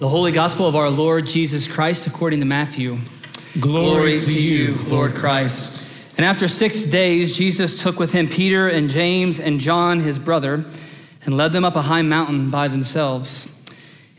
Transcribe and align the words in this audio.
The 0.00 0.08
Holy 0.08 0.32
Gospel 0.32 0.66
of 0.66 0.76
our 0.76 0.88
Lord 0.88 1.26
Jesus 1.26 1.68
Christ 1.68 2.06
according 2.06 2.40
to 2.40 2.46
Matthew. 2.46 2.96
Glory, 3.60 4.16
to 4.16 4.42
you, 4.42 4.76
Lord 4.88 5.14
Christ. 5.14 5.84
And 6.16 6.24
after 6.24 6.48
six 6.48 6.84
days, 6.84 7.36
Jesus 7.36 7.82
took 7.82 7.98
with 7.98 8.10
him 8.10 8.26
Peter 8.26 8.66
and 8.66 8.88
James 8.88 9.38
and 9.38 9.60
John, 9.60 10.00
his 10.00 10.18
brother, 10.18 10.64
and 11.26 11.36
led 11.36 11.52
them 11.52 11.66
up 11.66 11.76
a 11.76 11.82
high 11.82 12.00
mountain 12.00 12.48
by 12.48 12.66
themselves. 12.66 13.54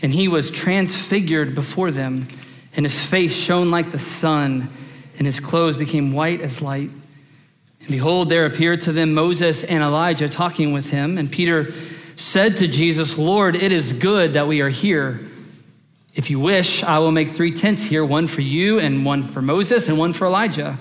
And 0.04 0.14
he 0.14 0.28
was 0.28 0.52
transfigured 0.52 1.56
before 1.56 1.90
them, 1.90 2.28
and 2.76 2.86
his 2.86 3.04
face 3.04 3.36
shone 3.36 3.72
like 3.72 3.90
the 3.90 3.98
sun, 3.98 4.70
and 5.18 5.26
his 5.26 5.40
clothes 5.40 5.78
became 5.78 6.14
white 6.14 6.42
as 6.42 6.62
light. 6.62 6.92
And 7.80 7.90
behold, 7.90 8.30
there 8.30 8.46
appeared 8.46 8.82
to 8.82 8.92
them 8.92 9.16
Moses 9.16 9.64
and 9.64 9.82
Elijah 9.82 10.30
talking 10.30 10.74
with 10.74 10.92
him. 10.92 11.18
And 11.18 11.32
Peter 11.32 11.72
said 12.16 12.58
to 12.58 12.68
Jesus, 12.68 13.18
Lord, 13.18 13.56
it 13.56 13.72
is 13.72 13.94
good 13.94 14.34
that 14.34 14.46
we 14.46 14.62
are 14.62 14.70
here. 14.70 15.28
If 16.14 16.30
you 16.30 16.40
wish, 16.40 16.84
I 16.84 17.00
will 17.00 17.12
make 17.12 17.30
three 17.30 17.54
tents 17.54 17.84
here 17.84 18.04
one 18.04 18.28
for 18.28 18.42
you, 18.42 18.80
and 18.80 19.06
one 19.06 19.24
for 19.24 19.42
Moses, 19.42 19.88
and 19.88 19.98
one 19.98 20.12
for 20.14 20.26
Elijah. 20.26 20.78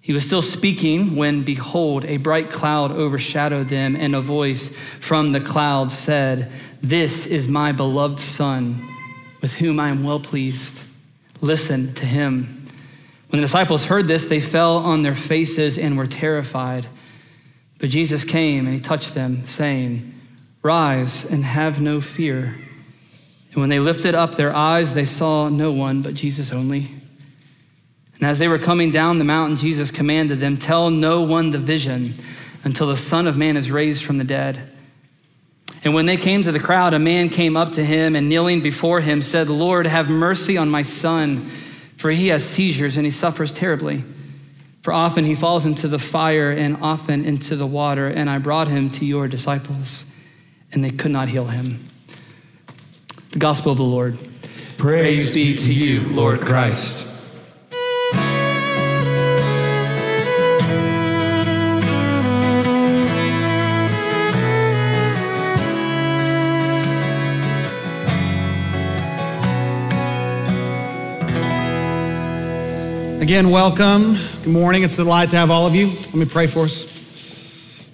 He 0.00 0.12
was 0.12 0.26
still 0.26 0.42
speaking 0.42 1.16
when, 1.16 1.42
behold, 1.42 2.04
a 2.06 2.16
bright 2.16 2.50
cloud 2.50 2.90
overshadowed 2.90 3.68
them, 3.68 3.94
and 3.94 4.16
a 4.16 4.20
voice 4.20 4.68
from 5.00 5.32
the 5.32 5.40
cloud 5.40 5.90
said, 5.90 6.50
This 6.80 7.26
is 7.26 7.46
my 7.46 7.72
beloved 7.72 8.18
Son, 8.18 8.82
with 9.42 9.52
whom 9.54 9.78
I 9.78 9.90
am 9.90 10.02
well 10.02 10.18
pleased. 10.18 10.76
Listen 11.40 11.92
to 11.94 12.06
him. 12.06 12.66
When 13.28 13.40
the 13.40 13.46
disciples 13.46 13.84
heard 13.84 14.08
this, 14.08 14.26
they 14.26 14.40
fell 14.40 14.78
on 14.78 15.02
their 15.02 15.14
faces 15.14 15.78
and 15.78 15.96
were 15.96 16.06
terrified. 16.06 16.86
But 17.78 17.90
Jesus 17.90 18.24
came 18.24 18.66
and 18.66 18.74
he 18.74 18.80
touched 18.80 19.14
them, 19.14 19.46
saying, 19.46 20.14
Rise 20.62 21.24
and 21.24 21.44
have 21.44 21.80
no 21.80 22.00
fear. 22.00 22.54
And 23.52 23.60
when 23.60 23.68
they 23.68 23.80
lifted 23.80 24.14
up 24.14 24.34
their 24.34 24.54
eyes, 24.54 24.94
they 24.94 25.04
saw 25.04 25.48
no 25.48 25.72
one 25.72 26.02
but 26.02 26.14
Jesus 26.14 26.52
only. 26.52 26.88
And 28.14 28.30
as 28.30 28.38
they 28.38 28.48
were 28.48 28.58
coming 28.58 28.90
down 28.90 29.18
the 29.18 29.24
mountain, 29.24 29.56
Jesus 29.56 29.90
commanded 29.90 30.40
them, 30.40 30.56
Tell 30.56 30.90
no 30.90 31.22
one 31.22 31.50
the 31.50 31.58
vision 31.58 32.14
until 32.64 32.86
the 32.86 32.96
Son 32.96 33.26
of 33.26 33.36
Man 33.36 33.56
is 33.56 33.70
raised 33.70 34.04
from 34.04 34.18
the 34.18 34.24
dead. 34.24 34.72
And 35.84 35.94
when 35.94 36.06
they 36.06 36.16
came 36.16 36.42
to 36.44 36.52
the 36.52 36.60
crowd, 36.60 36.94
a 36.94 36.98
man 36.98 37.28
came 37.28 37.56
up 37.56 37.72
to 37.72 37.84
him 37.84 38.14
and 38.14 38.28
kneeling 38.28 38.60
before 38.60 39.00
him 39.00 39.20
said, 39.20 39.50
Lord, 39.50 39.86
have 39.86 40.08
mercy 40.08 40.56
on 40.56 40.70
my 40.70 40.82
son, 40.82 41.50
for 41.96 42.10
he 42.10 42.28
has 42.28 42.44
seizures 42.44 42.96
and 42.96 43.04
he 43.04 43.10
suffers 43.10 43.52
terribly. 43.52 44.04
For 44.82 44.92
often 44.92 45.24
he 45.24 45.34
falls 45.34 45.66
into 45.66 45.88
the 45.88 45.98
fire 45.98 46.50
and 46.50 46.78
often 46.82 47.24
into 47.24 47.56
the 47.56 47.66
water, 47.66 48.06
and 48.06 48.30
I 48.30 48.38
brought 48.38 48.68
him 48.68 48.90
to 48.90 49.04
your 49.04 49.28
disciples, 49.28 50.04
and 50.72 50.84
they 50.84 50.90
could 50.90 51.10
not 51.10 51.28
heal 51.28 51.46
him. 51.46 51.88
The 53.32 53.38
Gospel 53.38 53.72
of 53.72 53.78
the 53.78 53.84
Lord. 53.84 54.18
Praise 54.76 55.32
be 55.32 55.56
to 55.56 55.72
you, 55.72 56.02
Lord 56.10 56.42
Christ. 56.42 57.08
Again, 73.22 73.48
welcome. 73.48 74.18
Good 74.42 74.46
morning. 74.48 74.82
It's 74.82 74.92
a 74.94 74.96
delight 74.98 75.30
to 75.30 75.36
have 75.36 75.50
all 75.50 75.66
of 75.66 75.74
you. 75.74 75.86
Let 75.88 76.14
me 76.14 76.26
pray 76.26 76.46
for 76.46 76.64
us. 76.64 76.82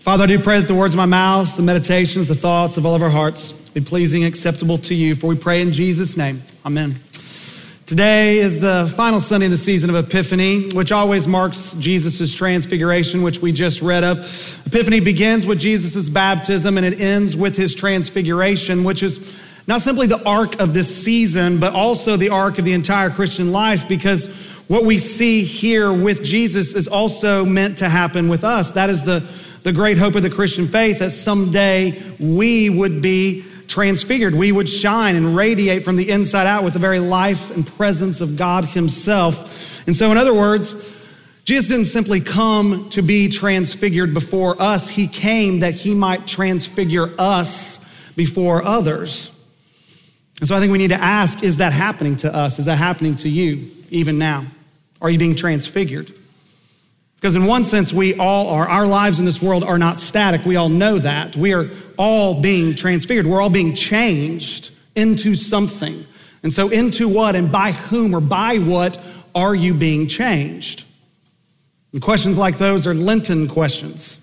Father, 0.00 0.24
I 0.24 0.26
do 0.26 0.40
pray 0.40 0.58
that 0.58 0.66
the 0.66 0.74
words 0.74 0.94
of 0.94 0.98
my 0.98 1.06
mouth, 1.06 1.54
the 1.54 1.62
meditations, 1.62 2.26
the 2.26 2.34
thoughts 2.34 2.76
of 2.76 2.84
all 2.84 2.96
of 2.96 3.02
our 3.04 3.10
hearts 3.10 3.52
pleasing, 3.80 4.24
acceptable 4.24 4.78
to 4.78 4.94
you. 4.94 5.14
For 5.14 5.26
we 5.28 5.36
pray 5.36 5.62
in 5.62 5.72
Jesus' 5.72 6.16
name. 6.16 6.42
Amen. 6.64 6.98
Today 7.86 8.36
is 8.36 8.60
the 8.60 8.92
final 8.96 9.18
Sunday 9.18 9.46
in 9.46 9.50
the 9.50 9.56
season 9.56 9.88
of 9.88 9.96
Epiphany, 9.96 10.68
which 10.72 10.92
always 10.92 11.26
marks 11.26 11.72
Jesus' 11.80 12.34
transfiguration, 12.34 13.22
which 13.22 13.40
we 13.40 13.50
just 13.50 13.80
read 13.80 14.04
of. 14.04 14.18
Epiphany 14.66 15.00
begins 15.00 15.46
with 15.46 15.58
Jesus' 15.58 16.10
baptism 16.10 16.76
and 16.76 16.84
it 16.84 17.00
ends 17.00 17.34
with 17.34 17.56
his 17.56 17.74
transfiguration, 17.74 18.84
which 18.84 19.02
is 19.02 19.40
not 19.66 19.80
simply 19.80 20.06
the 20.06 20.22
arc 20.24 20.60
of 20.60 20.74
this 20.74 21.02
season, 21.02 21.60
but 21.60 21.72
also 21.72 22.18
the 22.18 22.28
arc 22.28 22.58
of 22.58 22.66
the 22.66 22.74
entire 22.74 23.08
Christian 23.08 23.52
life, 23.52 23.88
because 23.88 24.26
what 24.66 24.84
we 24.84 24.98
see 24.98 25.44
here 25.44 25.90
with 25.90 26.22
Jesus 26.22 26.74
is 26.74 26.88
also 26.88 27.42
meant 27.44 27.78
to 27.78 27.88
happen 27.88 28.28
with 28.28 28.44
us. 28.44 28.72
That 28.72 28.90
is 28.90 29.02
the, 29.02 29.26
the 29.62 29.72
great 29.72 29.96
hope 29.96 30.14
of 30.14 30.22
the 30.22 30.28
Christian 30.28 30.66
faith 30.66 30.98
that 30.98 31.12
someday 31.12 32.02
we 32.18 32.68
would 32.68 33.00
be 33.00 33.44
transfigured. 33.68 34.34
We 34.34 34.50
would 34.50 34.68
shine 34.68 35.14
and 35.14 35.36
radiate 35.36 35.84
from 35.84 35.96
the 35.96 36.10
inside 36.10 36.46
out 36.46 36.64
with 36.64 36.72
the 36.72 36.78
very 36.78 36.98
life 36.98 37.54
and 37.54 37.66
presence 37.66 38.20
of 38.20 38.36
God 38.36 38.64
Himself. 38.64 39.86
And 39.86 39.94
so, 39.94 40.10
in 40.10 40.18
other 40.18 40.34
words, 40.34 40.96
Jesus 41.44 41.68
didn't 41.68 41.86
simply 41.86 42.20
come 42.20 42.90
to 42.90 43.02
be 43.02 43.28
transfigured 43.28 44.12
before 44.12 44.60
us, 44.60 44.88
He 44.88 45.06
came 45.06 45.60
that 45.60 45.74
He 45.74 45.94
might 45.94 46.26
transfigure 46.26 47.10
us 47.18 47.78
before 48.16 48.64
others. 48.64 49.34
And 50.40 50.48
so 50.48 50.56
I 50.56 50.60
think 50.60 50.72
we 50.72 50.78
need 50.78 50.88
to 50.88 51.00
ask 51.00 51.42
is 51.42 51.58
that 51.58 51.72
happening 51.72 52.16
to 52.16 52.34
us? 52.34 52.58
Is 52.58 52.66
that 52.66 52.76
happening 52.76 53.16
to 53.16 53.28
you 53.28 53.70
even 53.90 54.18
now? 54.18 54.46
Are 55.00 55.10
you 55.10 55.18
being 55.18 55.36
transfigured? 55.36 56.12
Because 57.20 57.34
in 57.34 57.46
one 57.46 57.64
sense, 57.64 57.92
we 57.92 58.16
all 58.16 58.48
are. 58.48 58.68
Our 58.68 58.86
lives 58.86 59.18
in 59.18 59.24
this 59.24 59.42
world 59.42 59.64
are 59.64 59.78
not 59.78 59.98
static. 59.98 60.44
We 60.44 60.54
all 60.54 60.68
know 60.68 60.98
that. 60.98 61.36
We 61.36 61.52
are 61.52 61.68
all 61.96 62.40
being 62.40 62.76
transfigured. 62.76 63.26
We're 63.26 63.40
all 63.40 63.50
being 63.50 63.74
changed 63.74 64.70
into 64.94 65.34
something. 65.34 66.06
And 66.44 66.52
so, 66.54 66.68
into 66.68 67.08
what 67.08 67.34
and 67.34 67.50
by 67.50 67.72
whom 67.72 68.14
or 68.14 68.20
by 68.20 68.58
what 68.58 69.00
are 69.34 69.54
you 69.54 69.74
being 69.74 70.06
changed? 70.06 70.84
And 71.92 72.00
questions 72.00 72.38
like 72.38 72.58
those 72.58 72.86
are 72.86 72.94
Lenten 72.94 73.48
questions. 73.48 74.20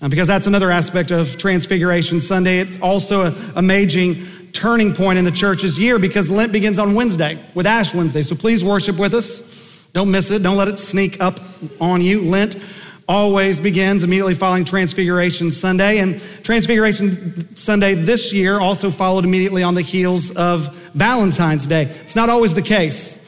Uh, 0.00 0.08
because 0.08 0.26
that's 0.26 0.48
another 0.48 0.72
aspect 0.72 1.12
of 1.12 1.38
Transfiguration 1.38 2.20
Sunday. 2.20 2.58
It's 2.58 2.80
also 2.80 3.26
a 3.26 3.52
amazing 3.54 4.26
turning 4.52 4.94
point 4.94 5.18
in 5.18 5.24
the 5.24 5.30
church's 5.30 5.78
year 5.78 5.98
because 6.00 6.28
Lent 6.28 6.50
begins 6.50 6.80
on 6.80 6.94
Wednesday 6.94 7.38
with 7.54 7.66
Ash 7.66 7.94
Wednesday. 7.94 8.22
So 8.22 8.34
please 8.34 8.64
worship 8.64 8.98
with 8.98 9.14
us. 9.14 9.51
Don't 9.92 10.10
miss 10.10 10.30
it. 10.30 10.42
Don't 10.42 10.56
let 10.56 10.68
it 10.68 10.78
sneak 10.78 11.20
up 11.20 11.38
on 11.80 12.00
you. 12.00 12.22
Lent 12.22 12.56
always 13.08 13.60
begins 13.60 14.02
immediately 14.02 14.34
following 14.34 14.64
Transfiguration 14.64 15.50
Sunday. 15.50 15.98
And 15.98 16.20
Transfiguration 16.42 17.56
Sunday 17.56 17.94
this 17.94 18.32
year 18.32 18.58
also 18.58 18.90
followed 18.90 19.24
immediately 19.24 19.62
on 19.62 19.74
the 19.74 19.82
heels 19.82 20.30
of 20.34 20.74
Valentine's 20.94 21.66
Day. 21.66 21.82
It's 21.82 22.16
not 22.16 22.30
always 22.30 22.54
the 22.54 22.62
case. 22.62 23.18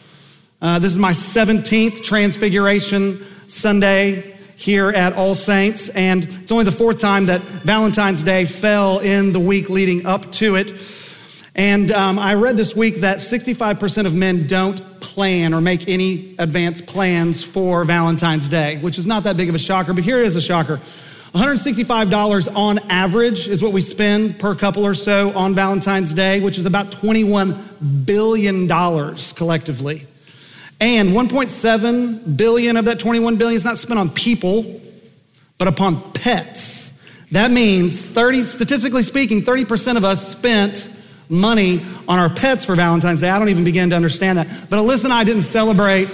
Uh, 0.62 0.78
this 0.78 0.92
is 0.92 0.98
my 0.98 1.10
17th 1.10 2.02
Transfiguration 2.02 3.22
Sunday 3.46 4.34
here 4.56 4.88
at 4.88 5.12
All 5.14 5.34
Saints, 5.34 5.91
and 5.91 6.25
it's 6.25 6.50
only 6.50 6.64
the 6.64 6.72
fourth 6.72 7.00
time 7.00 7.26
that 7.26 7.42
Valentine's 7.42 8.22
Day 8.22 8.46
fell 8.46 9.00
in 9.00 9.32
the 9.32 9.41
week 9.41 9.69
leading 9.69 10.06
up 10.06 10.32
to 10.32 10.56
it. 10.56 10.70
And 11.56 11.92
um, 11.92 12.19
I 12.19 12.34
read 12.34 12.56
this 12.56 12.75
week 12.75 12.97
that 12.97 13.19
65% 13.19 14.06
of 14.06 14.15
men 14.15 14.48
don't 14.48 15.00
plan 15.00 15.54
or 15.54 15.60
make 15.60 15.88
any 15.88 16.34
advanced 16.38 16.87
plans 16.87 17.44
for 17.44 17.84
Valentine's 17.84 18.48
Day, 18.48 18.78
which 18.78 18.98
is 18.98 19.06
not 19.06 19.22
that 19.25 19.37
big 19.37 19.48
of 19.48 19.54
a 19.54 19.59
shocker, 19.59 19.93
but 19.93 20.03
here 20.03 20.19
is 20.19 20.34
a 20.34 20.41
shocker. 20.41 20.81
$165 21.32 22.56
on 22.56 22.78
average 22.91 23.48
is 23.48 23.62
what 23.62 23.72
we 23.72 23.81
spend 23.81 24.38
per 24.38 24.54
couple 24.54 24.84
or 24.84 24.94
so 24.94 25.37
on 25.37 25.54
Valentine's 25.54 26.12
Day, 26.14 26.41
which 26.41 26.59
is 26.59 26.66
about 26.66 26.91
$21 26.91 28.04
billion 28.04 28.69
collectively. 28.69 30.06
And 30.81 31.10
1.7 31.10 32.37
billion 32.37 32.76
of 32.76 32.84
that 32.87 32.98
21 32.98 33.37
billion 33.37 33.56
is 33.56 33.64
not 33.64 33.78
spent 33.78 33.98
on 33.98 34.10
people, 34.10 34.81
but 35.59 35.69
upon 35.69 36.12
pets. 36.12 36.93
That 37.31 37.50
means 37.50 38.00
30, 38.00 38.47
statistically 38.47 39.04
speaking, 39.04 39.43
30% 39.43 39.97
of 39.97 40.04
us 40.04 40.28
spent 40.28 40.91
money 41.29 41.81
on 42.07 42.19
our 42.19 42.29
pets 42.29 42.65
for 42.65 42.75
Valentine's 42.75 43.21
Day. 43.21 43.31
I 43.31 43.39
don't 43.39 43.49
even 43.49 43.65
begin 43.65 43.91
to 43.91 43.97
understand 43.97 44.38
that. 44.38 44.71
But 44.71 44.79
Alyssa 44.79 45.05
and 45.05 45.12
I 45.12 45.25
didn't 45.25 45.43
celebrate 45.43 46.09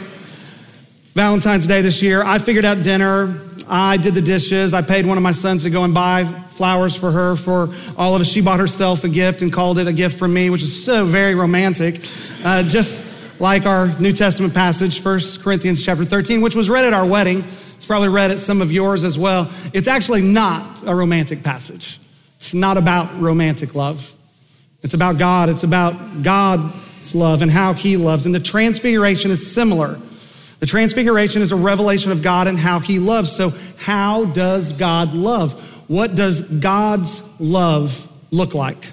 Valentine's 1.14 1.66
Day 1.66 1.82
this 1.82 2.02
year. 2.02 2.22
I 2.22 2.38
figured 2.38 2.64
out 2.64 2.82
dinner. 2.82 3.40
I 3.68 3.96
did 3.96 4.14
the 4.14 4.22
dishes. 4.22 4.74
I 4.74 4.82
paid 4.82 5.06
one 5.06 5.16
of 5.16 5.22
my 5.22 5.32
sons 5.32 5.62
to 5.62 5.70
go 5.70 5.84
and 5.84 5.94
buy 5.94 6.24
flowers 6.24 6.94
for 6.94 7.10
her 7.10 7.36
for 7.36 7.74
all 7.96 8.14
of 8.14 8.20
us. 8.20 8.28
She 8.28 8.40
bought 8.40 8.60
herself 8.60 9.04
a 9.04 9.08
gift 9.08 9.42
and 9.42 9.52
called 9.52 9.78
it 9.78 9.86
a 9.86 9.92
gift 9.92 10.18
from 10.18 10.32
me, 10.32 10.50
which 10.50 10.62
is 10.62 10.84
so 10.84 11.04
very 11.06 11.34
romantic. 11.34 12.00
Uh, 12.44 12.62
just 12.62 13.06
like 13.40 13.66
our 13.66 13.88
New 13.98 14.12
Testament 14.12 14.52
passage, 14.52 15.02
1 15.02 15.20
Corinthians 15.42 15.82
chapter 15.82 16.04
13, 16.04 16.40
which 16.40 16.54
was 16.54 16.68
read 16.68 16.84
at 16.84 16.92
our 16.92 17.06
wedding. 17.06 17.38
It's 17.38 17.86
probably 17.86 18.08
read 18.08 18.30
at 18.30 18.38
some 18.38 18.60
of 18.60 18.70
yours 18.70 19.04
as 19.04 19.18
well. 19.18 19.50
It's 19.72 19.88
actually 19.88 20.22
not 20.22 20.82
a 20.86 20.94
romantic 20.94 21.42
passage. 21.42 21.98
It's 22.36 22.52
not 22.52 22.76
about 22.76 23.18
romantic 23.20 23.74
love. 23.74 24.14
It's 24.82 24.94
about 24.94 25.18
God. 25.18 25.48
It's 25.48 25.62
about 25.62 26.22
God's 26.22 27.14
love 27.14 27.42
and 27.42 27.50
how 27.50 27.72
He 27.72 27.96
loves. 27.96 28.26
And 28.26 28.34
the 28.34 28.40
transfiguration 28.40 29.30
is 29.30 29.52
similar. 29.52 30.00
The 30.60 30.66
transfiguration 30.66 31.42
is 31.42 31.52
a 31.52 31.56
revelation 31.56 32.12
of 32.12 32.22
God 32.22 32.46
and 32.46 32.58
how 32.58 32.78
He 32.78 32.98
loves. 32.98 33.32
So, 33.32 33.54
how 33.76 34.26
does 34.26 34.72
God 34.72 35.14
love? 35.14 35.52
What 35.88 36.14
does 36.14 36.42
God's 36.42 37.22
love 37.40 38.10
look 38.30 38.54
like? 38.54 38.92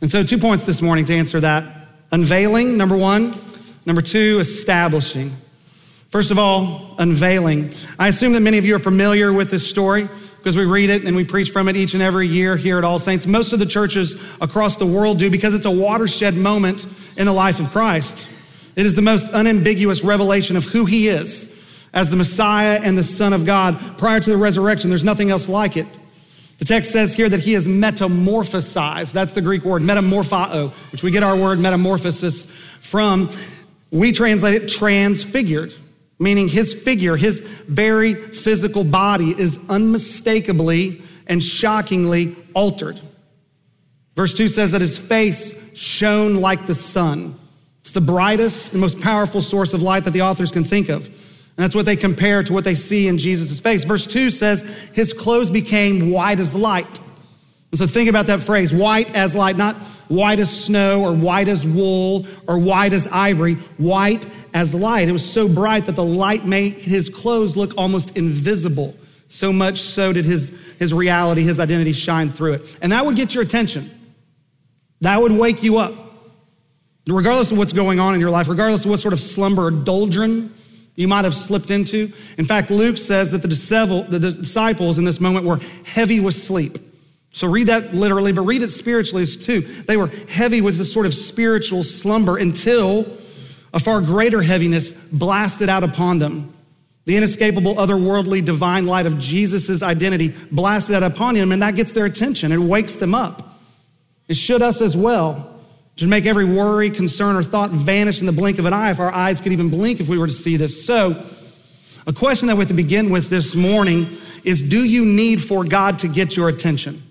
And 0.00 0.10
so, 0.10 0.22
two 0.22 0.38
points 0.38 0.64
this 0.64 0.82
morning 0.82 1.04
to 1.06 1.14
answer 1.14 1.40
that 1.40 1.74
Unveiling, 2.14 2.76
number 2.76 2.96
one. 2.96 3.34
Number 3.86 4.00
two, 4.00 4.38
establishing. 4.38 5.32
First 6.10 6.30
of 6.30 6.38
all, 6.38 6.94
unveiling. 6.98 7.70
I 7.98 8.06
assume 8.06 8.34
that 8.34 8.40
many 8.40 8.56
of 8.56 8.64
you 8.64 8.76
are 8.76 8.78
familiar 8.78 9.32
with 9.32 9.50
this 9.50 9.68
story 9.68 10.08
because 10.44 10.58
we 10.58 10.66
read 10.66 10.90
it 10.90 11.06
and 11.06 11.16
we 11.16 11.24
preach 11.24 11.52
from 11.52 11.68
it 11.68 11.76
each 11.76 11.94
and 11.94 12.02
every 12.02 12.28
year 12.28 12.54
here 12.54 12.76
at 12.76 12.84
All 12.84 12.98
Saints. 12.98 13.26
Most 13.26 13.54
of 13.54 13.58
the 13.58 13.64
churches 13.64 14.22
across 14.42 14.76
the 14.76 14.84
world 14.84 15.18
do 15.18 15.30
because 15.30 15.54
it's 15.54 15.64
a 15.64 15.70
watershed 15.70 16.36
moment 16.36 16.86
in 17.16 17.24
the 17.24 17.32
life 17.32 17.60
of 17.60 17.70
Christ. 17.70 18.28
It 18.76 18.84
is 18.84 18.94
the 18.94 19.00
most 19.00 19.26
unambiguous 19.30 20.04
revelation 20.04 20.58
of 20.58 20.64
who 20.64 20.84
he 20.84 21.08
is 21.08 21.50
as 21.94 22.10
the 22.10 22.16
Messiah 22.16 22.78
and 22.82 22.98
the 22.98 23.02
Son 23.02 23.32
of 23.32 23.46
God 23.46 23.96
prior 23.96 24.20
to 24.20 24.28
the 24.28 24.36
resurrection. 24.36 24.90
There's 24.90 25.02
nothing 25.02 25.30
else 25.30 25.48
like 25.48 25.78
it. 25.78 25.86
The 26.58 26.66
text 26.66 26.92
says 26.92 27.14
here 27.14 27.30
that 27.30 27.40
he 27.40 27.54
is 27.54 27.66
metamorphosized. 27.66 29.12
That's 29.12 29.32
the 29.32 29.40
Greek 29.40 29.64
word, 29.64 29.80
metamorphao, 29.80 30.72
which 30.92 31.02
we 31.02 31.10
get 31.10 31.22
our 31.22 31.36
word 31.36 31.58
metamorphosis 31.58 32.44
from. 32.82 33.30
We 33.90 34.12
translate 34.12 34.62
it 34.62 34.68
transfigured, 34.68 35.72
meaning 36.18 36.48
his 36.48 36.74
figure, 36.74 37.16
his 37.16 37.40
very 37.40 38.14
physical 38.14 38.84
body 38.84 39.30
is 39.30 39.58
unmistakably 39.68 41.02
and 41.26 41.42
shockingly 41.42 42.36
altered. 42.54 43.00
Verse 44.14 44.34
2 44.34 44.48
says 44.48 44.72
that 44.72 44.80
his 44.80 44.98
face 44.98 45.54
shone 45.74 46.36
like 46.36 46.66
the 46.66 46.74
sun. 46.74 47.38
It's 47.82 47.90
the 47.90 48.00
brightest 48.00 48.72
and 48.72 48.80
most 48.80 49.00
powerful 49.00 49.40
source 49.40 49.74
of 49.74 49.82
light 49.82 50.04
that 50.04 50.12
the 50.12 50.22
authors 50.22 50.50
can 50.50 50.64
think 50.64 50.88
of. 50.88 51.06
And 51.06 51.62
that's 51.62 51.74
what 51.74 51.86
they 51.86 51.96
compare 51.96 52.42
to 52.42 52.52
what 52.52 52.64
they 52.64 52.74
see 52.74 53.08
in 53.08 53.18
Jesus' 53.18 53.60
face. 53.60 53.84
Verse 53.84 54.06
2 54.06 54.30
says, 54.30 54.62
His 54.92 55.12
clothes 55.12 55.50
became 55.50 56.10
white 56.10 56.40
as 56.40 56.54
light. 56.54 56.98
And 57.70 57.78
so 57.78 57.86
think 57.86 58.08
about 58.08 58.26
that 58.26 58.40
phrase 58.40 58.72
white 58.72 59.14
as 59.14 59.34
light, 59.34 59.56
not 59.56 59.76
white 60.08 60.38
as 60.38 60.64
snow 60.64 61.02
or 61.02 61.12
white 61.12 61.48
as 61.48 61.66
wool 61.66 62.26
or 62.46 62.58
white 62.58 62.92
as 62.92 63.08
ivory, 63.08 63.54
white 63.76 64.26
as 64.54 64.72
light. 64.72 65.08
It 65.08 65.12
was 65.12 65.28
so 65.28 65.48
bright 65.48 65.86
that 65.86 65.96
the 65.96 66.04
light 66.04 66.46
made 66.46 66.74
his 66.74 67.08
clothes 67.08 67.56
look 67.56 67.72
almost 67.76 68.16
invisible. 68.16 68.96
So 69.26 69.52
much 69.52 69.80
so 69.80 70.12
did 70.12 70.24
his, 70.24 70.56
his 70.78 70.94
reality, 70.94 71.42
his 71.42 71.58
identity 71.58 71.92
shine 71.92 72.30
through 72.30 72.54
it. 72.54 72.78
And 72.80 72.92
that 72.92 73.04
would 73.04 73.16
get 73.16 73.34
your 73.34 73.42
attention. 73.42 73.90
That 75.00 75.20
would 75.20 75.32
wake 75.32 75.64
you 75.64 75.78
up. 75.78 75.92
Regardless 77.06 77.50
of 77.50 77.58
what's 77.58 77.72
going 77.72 77.98
on 77.98 78.14
in 78.14 78.20
your 78.20 78.30
life, 78.30 78.48
regardless 78.48 78.84
of 78.84 78.90
what 78.90 79.00
sort 79.00 79.12
of 79.12 79.20
slumber 79.20 79.66
or 79.66 79.70
doldrum 79.70 80.54
you 80.94 81.08
might 81.08 81.24
have 81.24 81.34
slipped 81.34 81.70
into. 81.70 82.12
In 82.38 82.44
fact, 82.44 82.70
Luke 82.70 82.96
says 82.96 83.32
that 83.32 83.42
the 83.42 83.48
disciples 83.48 84.98
in 84.98 85.04
this 85.04 85.20
moment 85.20 85.44
were 85.44 85.58
heavy 85.84 86.20
with 86.20 86.36
sleep. 86.36 86.78
So 87.32 87.48
read 87.48 87.66
that 87.66 87.92
literally, 87.92 88.30
but 88.30 88.42
read 88.42 88.62
it 88.62 88.70
spiritually 88.70 89.26
too. 89.26 89.62
They 89.62 89.96
were 89.96 90.06
heavy 90.28 90.60
with 90.60 90.78
this 90.78 90.92
sort 90.92 91.06
of 91.06 91.12
spiritual 91.12 91.82
slumber 91.82 92.36
until 92.36 93.18
a 93.74 93.80
far 93.80 94.00
greater 94.00 94.40
heaviness 94.40 94.92
blasted 94.92 95.68
out 95.68 95.82
upon 95.84 96.20
them. 96.20 96.54
The 97.06 97.16
inescapable, 97.16 97.74
otherworldly, 97.74 98.42
divine 98.42 98.86
light 98.86 99.04
of 99.04 99.18
Jesus' 99.18 99.82
identity 99.82 100.32
blasted 100.50 100.94
out 100.94 101.02
upon 101.02 101.34
them, 101.34 101.52
and 101.52 101.60
that 101.60 101.74
gets 101.74 101.92
their 101.92 102.06
attention. 102.06 102.52
It 102.52 102.58
wakes 102.58 102.94
them 102.94 103.14
up. 103.14 103.58
It 104.28 104.36
should 104.36 104.62
us 104.62 104.80
as 104.80 104.96
well. 104.96 105.50
To 105.98 106.06
make 106.06 106.24
every 106.24 106.44
worry, 106.44 106.88
concern, 106.90 107.36
or 107.36 107.42
thought 107.42 107.70
vanish 107.70 108.20
in 108.20 108.26
the 108.26 108.32
blink 108.32 108.58
of 108.58 108.64
an 108.64 108.72
eye 108.72 108.90
if 108.90 109.00
our 109.00 109.12
eyes 109.12 109.40
could 109.40 109.52
even 109.52 109.68
blink 109.68 110.00
if 110.00 110.08
we 110.08 110.18
were 110.18 110.26
to 110.26 110.32
see 110.32 110.56
this. 110.56 110.86
So, 110.86 111.24
a 112.06 112.12
question 112.12 112.48
that 112.48 112.56
we 112.56 112.60
have 112.60 112.68
to 112.68 112.74
begin 112.74 113.10
with 113.10 113.28
this 113.28 113.54
morning 113.54 114.08
is 114.44 114.60
Do 114.60 114.82
you 114.82 115.04
need 115.04 115.42
for 115.42 115.62
God 115.64 115.98
to 116.00 116.08
get 116.08 116.36
your 116.36 116.48
attention? 116.48 117.03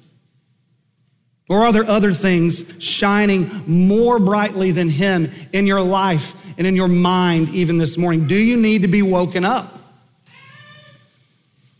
Or 1.49 1.63
are 1.63 1.73
there 1.73 1.85
other 1.85 2.13
things 2.13 2.65
shining 2.81 3.63
more 3.67 4.17
brightly 4.17 4.71
than 4.71 4.89
Him 4.89 5.29
in 5.51 5.67
your 5.67 5.81
life 5.81 6.35
and 6.57 6.65
in 6.65 6.75
your 6.75 6.87
mind 6.87 7.49
even 7.49 7.77
this 7.77 7.97
morning? 7.97 8.27
Do 8.27 8.35
you 8.35 8.57
need 8.57 8.83
to 8.83 8.87
be 8.87 9.01
woken 9.01 9.43
up? 9.43 9.79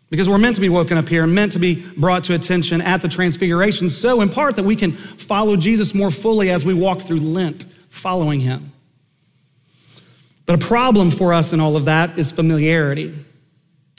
Because 0.10 0.30
we're 0.30 0.38
meant 0.38 0.56
to 0.56 0.62
be 0.62 0.70
woken 0.70 0.98
up 0.98 1.10
here, 1.10 1.26
meant 1.26 1.54
to 1.54 1.60
be 1.60 1.84
brought 1.98 2.26
to 2.26 2.36
attention 2.36 2.82
at 2.82 3.02
the 3.02 3.08
transfiguration, 3.08 3.90
so 3.90 4.22
in 4.22 4.30
part 4.30 4.58
that 4.58 4.64
we 4.64 4.76
can 4.76 4.92
follow 4.92 5.56
Jesus 5.56 5.96
more 5.96 6.12
fully 6.12 6.52
as 6.52 6.64
we 6.64 6.76
walk 6.76 7.02
through 7.02 7.20
Lent, 7.20 7.64
following 7.90 8.40
him. 8.40 8.72
But 10.46 10.62
a 10.62 10.68
problem 10.68 11.10
for 11.10 11.34
us 11.34 11.52
in 11.52 11.60
all 11.60 11.76
of 11.76 11.86
that 11.86 12.20
is 12.20 12.32
familiarity. 12.32 13.12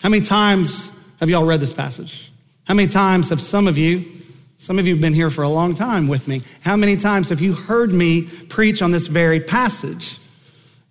How 0.02 0.08
many 0.08 0.24
times 0.24 0.88
have 1.18 1.30
y'all 1.30 1.44
read 1.44 1.58
this 1.58 1.72
passage? 1.72 2.30
How 2.64 2.74
many 2.74 2.86
times 2.86 3.30
have 3.30 3.40
some 3.40 3.66
of 3.66 3.76
you, 3.76 4.12
some 4.56 4.78
of 4.78 4.86
you 4.86 4.94
have 4.94 5.00
been 5.00 5.14
here 5.14 5.30
for 5.30 5.42
a 5.42 5.48
long 5.48 5.74
time 5.74 6.08
with 6.08 6.28
me, 6.28 6.42
how 6.60 6.76
many 6.76 6.96
times 6.96 7.28
have 7.28 7.40
you 7.40 7.54
heard 7.54 7.92
me 7.92 8.22
preach 8.22 8.82
on 8.82 8.90
this 8.90 9.08
very 9.08 9.40
passage? 9.40 10.18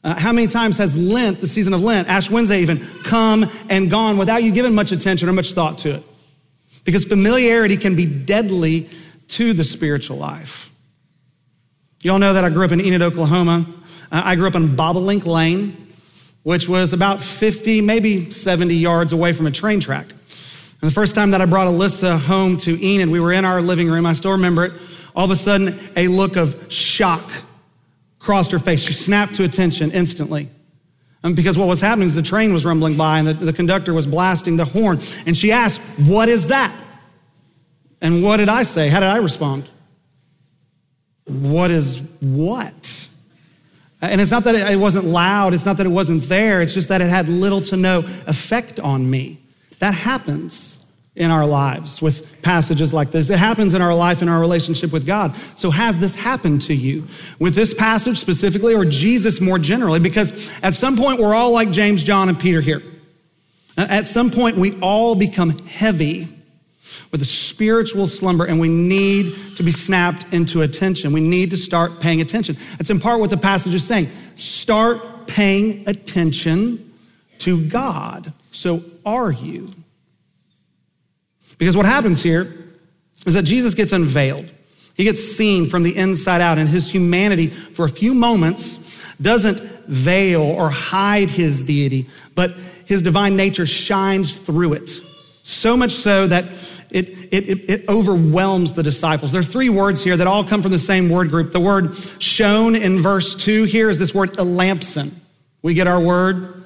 Uh, 0.04 0.20
how 0.20 0.34
many 0.34 0.48
times 0.48 0.78
has 0.78 0.96
Lent, 0.96 1.40
the 1.40 1.48
season 1.48 1.74
of 1.74 1.82
Lent, 1.82 2.10
Ash 2.10 2.30
Wednesday 2.30 2.62
even, 2.62 2.86
come 3.04 3.50
and 3.70 3.90
gone 3.90 4.18
without 4.18 4.44
you 4.44 4.52
giving 4.52 4.76
much 4.76 4.92
attention 4.92 5.30
or 5.30 5.34
much 5.34 5.54
thought 5.54 5.80
to 5.80 5.96
it? 5.96 6.04
Because 6.84 7.06
familiarity 7.06 7.78
can 7.78 7.96
be 7.96 8.06
deadly 8.06 8.90
to 9.30 9.54
the 9.54 9.64
spiritual 9.64 10.18
life. 10.18 10.70
You 12.02 12.12
all 12.12 12.20
know 12.20 12.34
that 12.34 12.44
I 12.44 12.50
grew 12.50 12.66
up 12.66 12.72
in 12.74 12.82
Enid, 12.82 13.02
Oklahoma. 13.02 13.66
Uh, 14.12 14.22
I 14.26 14.36
grew 14.36 14.48
up 14.48 14.56
on 14.56 14.68
Bobolink 14.68 15.26
Lane, 15.26 15.94
which 16.44 16.68
was 16.68 16.92
about 16.92 17.22
50, 17.22 17.80
maybe 17.80 18.30
70 18.30 18.76
yards 18.76 19.14
away 19.14 19.32
from 19.32 19.48
a 19.48 19.52
train 19.52 19.80
track. 19.80 20.08
And 20.84 20.92
the 20.92 20.96
first 20.96 21.16
time 21.16 21.32
that 21.32 21.40
I 21.40 21.46
brought 21.46 21.68
Alyssa 21.68 22.20
home 22.20 22.58
to 22.58 22.86
Enid, 22.86 23.08
we 23.08 23.22
were 23.22 23.32
in 23.32 23.46
our 23.46 23.62
living 23.62 23.90
room. 23.90 24.06
I 24.06 24.12
still 24.12 24.34
remember 24.34 24.66
it. 24.66 24.74
All 25.16 25.24
of 25.24 25.32
a 25.32 25.36
sudden, 25.38 25.80
a 25.96 26.10
look 26.10 26.36
of 26.36 26.66
shock 26.68 27.24
crossed 28.20 28.52
her 28.52 28.60
face. 28.60 28.82
She 28.82 28.92
snapped 28.92 29.36
to 29.36 29.46
attention 29.46 29.92
instantly. 29.92 30.50
And 31.24 31.38
because 31.38 31.58
what 31.58 31.70
was 31.70 31.80
happening 31.80 32.10
is 32.10 32.16
the 32.16 32.22
train 32.22 32.52
was 32.52 32.66
rumbling 32.66 32.98
by 32.98 33.20
and 33.20 33.30
the, 33.30 33.34
the 33.34 33.54
conductor 33.54 33.94
was 33.94 34.06
blasting 34.06 34.58
the 34.58 34.66
horn. 34.66 35.00
And 35.26 35.38
she 35.38 35.54
asked, 35.54 35.80
What 36.00 36.28
is 36.28 36.48
that? 36.48 36.78
And 38.02 38.22
what 38.22 38.36
did 38.36 38.50
I 38.50 38.64
say? 38.64 38.90
How 38.90 39.00
did 39.00 39.08
I 39.08 39.20
respond? 39.20 39.70
What 41.24 41.72
is 41.72 42.02
what? 42.20 43.08
And 44.02 44.20
it's 44.20 44.32
not 44.32 44.44
that 44.44 44.56
it 44.56 44.78
wasn't 44.78 45.06
loud, 45.06 45.54
it's 45.54 45.66
not 45.66 45.78
that 45.78 45.86
it 45.86 45.92
wasn't 45.92 46.24
there, 46.24 46.62
it's 46.62 46.74
just 46.74 46.90
that 46.90 47.00
it 47.00 47.10
had 47.10 47.30
little 47.30 47.62
to 47.62 47.78
no 47.78 48.00
effect 48.00 48.82
on 48.82 49.10
me. 49.10 49.40
That 49.84 49.96
happens 49.96 50.80
in 51.14 51.30
our 51.30 51.46
lives 51.46 52.02
with 52.02 52.42
passages 52.42 52.94
like 52.94 53.12
this. 53.12 53.30
It 53.30 53.38
happens 53.38 53.74
in 53.74 53.82
our 53.82 53.94
life, 53.94 54.22
in 54.22 54.30
our 54.30 54.40
relationship 54.40 54.94
with 54.94 55.06
God. 55.06 55.36
So, 55.56 55.72
has 55.72 56.00
this 56.00 56.16
happened 56.16 56.62
to 56.62 56.74
you 56.74 57.06
with 57.38 57.54
this 57.54 57.74
passage 57.74 58.18
specifically, 58.18 58.74
or 58.74 58.86
Jesus 58.86 59.42
more 59.42 59.60
generally? 59.60 60.00
Because 60.00 60.50
at 60.62 60.74
some 60.74 60.96
point, 60.96 61.20
we're 61.20 61.34
all 61.34 61.52
like 61.52 61.70
James, 61.72 62.02
John, 62.02 62.30
and 62.30 62.40
Peter 62.40 62.62
here. 62.62 62.82
At 63.76 64.08
some 64.08 64.32
point, 64.32 64.56
we 64.56 64.80
all 64.80 65.16
become 65.16 65.60
heavy 65.68 66.30
with 67.12 67.22
a 67.22 67.26
spiritual 67.26 68.08
slumber, 68.08 68.46
and 68.46 68.62
we 68.62 68.70
need 68.70 69.36
to 69.58 69.64
be 69.64 69.72
snapped 69.74 70.34
into 70.34 70.62
attention. 70.62 71.12
We 71.12 71.20
need 71.20 71.50
to 71.50 71.58
start 71.58 72.00
paying 72.00 72.22
attention. 72.22 72.56
That's 72.78 72.90
in 72.90 73.02
part 73.02 73.20
what 73.20 73.32
the 73.32 73.38
passage 73.38 73.74
is 73.74 73.86
saying. 73.86 74.10
Start 74.36 75.28
paying 75.28 75.86
attention 75.90 76.93
to 77.40 77.68
God. 77.68 78.34
So, 78.52 78.84
are 79.06 79.32
you? 79.32 79.74
Because 81.58 81.78
what 81.78 81.86
happens 81.86 82.22
here 82.22 82.56
is 83.26 83.34
that 83.34 83.44
Jesus 83.44 83.74
gets 83.74 83.92
unveiled. 83.92 84.52
He 84.96 85.04
gets 85.04 85.22
seen 85.22 85.70
from 85.70 85.84
the 85.84 85.96
inside 85.96 86.42
out, 86.42 86.58
and 86.58 86.70
his 86.70 86.90
humanity 86.90 87.48
for 87.48 87.86
a 87.86 87.90
few 87.90 88.14
moments 88.14 88.78
doesn't 89.22 89.60
veil 89.88 90.42
or 90.42 90.70
hide 90.70 91.30
his 91.30 91.64
deity, 91.64 92.10
but 92.36 92.52
his 92.86 93.02
divine 93.02 93.36
nature 93.36 93.66
shines 93.66 94.38
through 94.38 94.74
it. 94.74 94.90
So 95.44 95.76
much 95.76 95.92
so 95.92 96.28
that 96.28 96.46
it, 96.90 97.10
it, 97.34 97.70
it, 97.70 97.90
overwhelms 97.90 98.74
the 98.74 98.84
disciples. 98.84 99.32
There 99.32 99.42
are 99.42 99.46
three 99.46 99.70
words 99.70 100.04
here 100.04 100.16
that 100.16 100.28
all 100.28 100.44
come 100.44 100.62
from 100.62 100.72
the 100.72 100.80
same 100.80 101.10
word 101.10 101.30
group. 101.30 101.52
The 101.52 101.60
word 101.60 101.96
shown 102.20 102.76
in 102.76 103.02
verse 103.02 103.36
2 103.36 103.64
here 103.64 103.90
is 103.90 103.98
this 103.98 104.14
word 104.14 104.34
elampsen. 104.34 105.12
We 105.64 105.74
get 105.74 105.88
our 105.88 106.00
word 106.00 106.63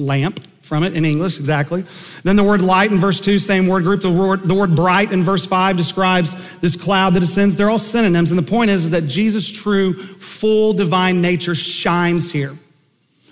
lamp 0.00 0.40
from 0.62 0.84
it 0.84 0.96
in 0.96 1.04
English, 1.04 1.38
exactly. 1.38 1.84
Then 2.22 2.36
the 2.36 2.44
word 2.44 2.62
light 2.62 2.92
in 2.92 2.98
verse 2.98 3.20
2, 3.20 3.40
same 3.40 3.66
word 3.66 3.82
group. 3.82 4.02
The 4.02 4.10
word, 4.10 4.42
the 4.42 4.54
word 4.54 4.76
bright 4.76 5.10
in 5.10 5.24
verse 5.24 5.44
5 5.44 5.76
describes 5.76 6.36
this 6.60 6.76
cloud 6.76 7.14
that 7.14 7.20
descends. 7.20 7.56
They're 7.56 7.68
all 7.68 7.78
synonyms. 7.80 8.30
And 8.30 8.38
the 8.38 8.48
point 8.48 8.70
is, 8.70 8.84
is 8.84 8.90
that 8.92 9.08
Jesus' 9.08 9.50
true, 9.50 9.94
full 9.94 10.72
divine 10.72 11.20
nature 11.20 11.56
shines 11.56 12.30
here. 12.30 12.56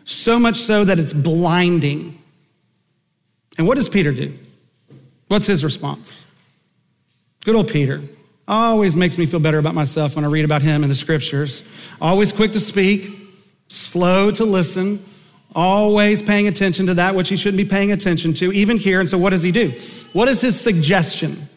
So 0.05 0.39
much 0.41 0.57
so 0.57 0.85
that 0.85 0.99
it's 0.99 1.13
blinding. 1.13 2.21
And 3.57 3.69
what 3.69 3.77
does 3.77 3.89
Peter 3.89 4.11
do? 4.13 4.37
What's 5.29 5.47
his 5.47 5.63
response? 5.63 6.25
Good 7.45 7.55
old 7.55 7.69
Peter. 7.69 8.03
Always 8.49 8.97
makes 8.97 9.17
me 9.17 9.27
feel 9.27 9.41
better 9.41 9.59
about 9.59 9.75
myself 9.75 10.17
when 10.17 10.25
I 10.25 10.29
read 10.29 10.45
about 10.45 10.63
him 10.63 10.83
in 10.83 10.89
the 10.89 10.97
scriptures. 10.97 11.63
Always 12.01 12.33
quick 12.33 12.53
to 12.53 12.61
speak, 12.61 13.11
slow 13.69 14.31
to 14.33 14.45
listen, 14.45 15.05
always 15.55 16.23
paying 16.23 16.47
attention 16.49 16.87
to 16.87 16.95
that 16.95 17.15
which 17.15 17.29
he 17.29 17.37
shouldn't 17.37 17.57
be 17.57 17.65
paying 17.65 17.93
attention 17.93 18.35
to, 18.35 18.53
even 18.53 18.77
here. 18.77 19.01
And 19.01 19.09
so, 19.09 19.19
what 19.19 19.31
does 19.31 19.43
he 19.43 19.53
do? 19.53 19.71
What 20.13 20.29
is 20.29 20.41
his 20.41 20.61
suggestion? 20.61 21.49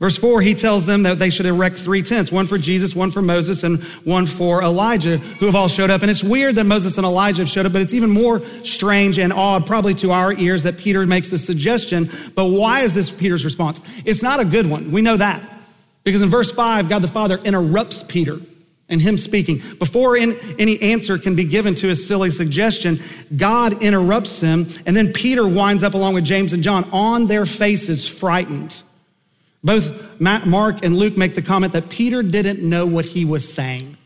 Verse 0.00 0.16
4, 0.16 0.42
he 0.42 0.54
tells 0.54 0.86
them 0.86 1.04
that 1.04 1.18
they 1.18 1.30
should 1.30 1.46
erect 1.46 1.78
three 1.78 2.02
tents 2.02 2.32
one 2.32 2.46
for 2.46 2.58
Jesus, 2.58 2.94
one 2.94 3.10
for 3.10 3.22
Moses, 3.22 3.62
and 3.62 3.82
one 4.04 4.26
for 4.26 4.62
Elijah, 4.62 5.18
who 5.18 5.46
have 5.46 5.54
all 5.54 5.68
showed 5.68 5.88
up. 5.88 6.02
And 6.02 6.10
it's 6.10 6.22
weird 6.22 6.56
that 6.56 6.64
Moses 6.64 6.98
and 6.98 7.06
Elijah 7.06 7.42
have 7.42 7.48
showed 7.48 7.64
up, 7.64 7.72
but 7.72 7.80
it's 7.80 7.94
even 7.94 8.10
more 8.10 8.40
strange 8.64 9.18
and 9.18 9.32
odd, 9.32 9.66
probably 9.66 9.94
to 9.94 10.10
our 10.10 10.32
ears, 10.32 10.64
that 10.64 10.78
Peter 10.78 11.06
makes 11.06 11.30
this 11.30 11.46
suggestion. 11.46 12.10
But 12.34 12.46
why 12.46 12.80
is 12.80 12.92
this 12.94 13.10
Peter's 13.10 13.44
response? 13.44 13.80
It's 14.04 14.22
not 14.22 14.40
a 14.40 14.44
good 14.44 14.68
one. 14.68 14.90
We 14.90 15.00
know 15.00 15.16
that. 15.16 15.42
Because 16.02 16.20
in 16.20 16.28
verse 16.28 16.50
5, 16.50 16.88
God 16.88 17.00
the 17.00 17.08
Father 17.08 17.38
interrupts 17.38 18.02
Peter 18.02 18.40
and 18.88 19.00
him 19.00 19.16
speaking. 19.16 19.62
Before 19.78 20.16
any 20.16 20.82
answer 20.82 21.18
can 21.18 21.34
be 21.34 21.44
given 21.44 21.74
to 21.76 21.88
his 21.88 22.06
silly 22.06 22.30
suggestion, 22.30 23.00
God 23.36 23.82
interrupts 23.82 24.40
him, 24.40 24.68
and 24.86 24.96
then 24.96 25.12
Peter 25.12 25.46
winds 25.46 25.82
up 25.82 25.94
along 25.94 26.14
with 26.14 26.24
James 26.24 26.52
and 26.52 26.62
John 26.62 26.88
on 26.92 27.26
their 27.26 27.46
faces, 27.46 28.06
frightened. 28.06 28.82
Both 29.62 30.20
Mark 30.20 30.84
and 30.84 30.96
Luke 30.96 31.16
make 31.16 31.34
the 31.34 31.42
comment 31.42 31.72
that 31.72 31.88
Peter 31.88 32.22
didn't 32.22 32.60
know 32.60 32.86
what 32.86 33.06
he 33.06 33.24
was 33.24 33.50
saying. 33.50 33.96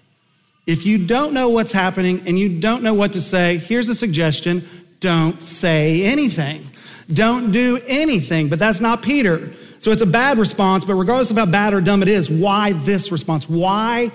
If 0.67 0.87
you 0.87 1.05
don't 1.07 1.33
know 1.33 1.49
what's 1.49 1.73
happening 1.73 2.23
and 2.27 2.39
you 2.39 2.61
don't 2.61 2.83
know 2.83 2.95
what 2.95 3.15
to 3.15 3.21
say, 3.21 3.57
here's 3.57 3.89
a 3.89 3.95
suggestion 3.95 4.69
don't 5.01 5.41
say 5.41 6.03
anything. 6.03 6.65
Don't 7.13 7.53
do 7.53 7.81
anything. 7.87 8.49
But 8.49 8.59
that's 8.59 8.81
not 8.81 9.01
Peter. 9.01 9.51
So 9.79 9.93
it's 9.93 10.03
a 10.03 10.07
bad 10.07 10.39
response, 10.39 10.85
but 10.85 10.95
regardless 10.95 11.31
of 11.31 11.37
how 11.37 11.47
bad 11.47 11.73
or 11.73 11.81
dumb 11.81 12.03
it 12.03 12.09
is, 12.09 12.29
why 12.29 12.73
this 12.73 13.13
response? 13.13 13.49
Why 13.49 14.11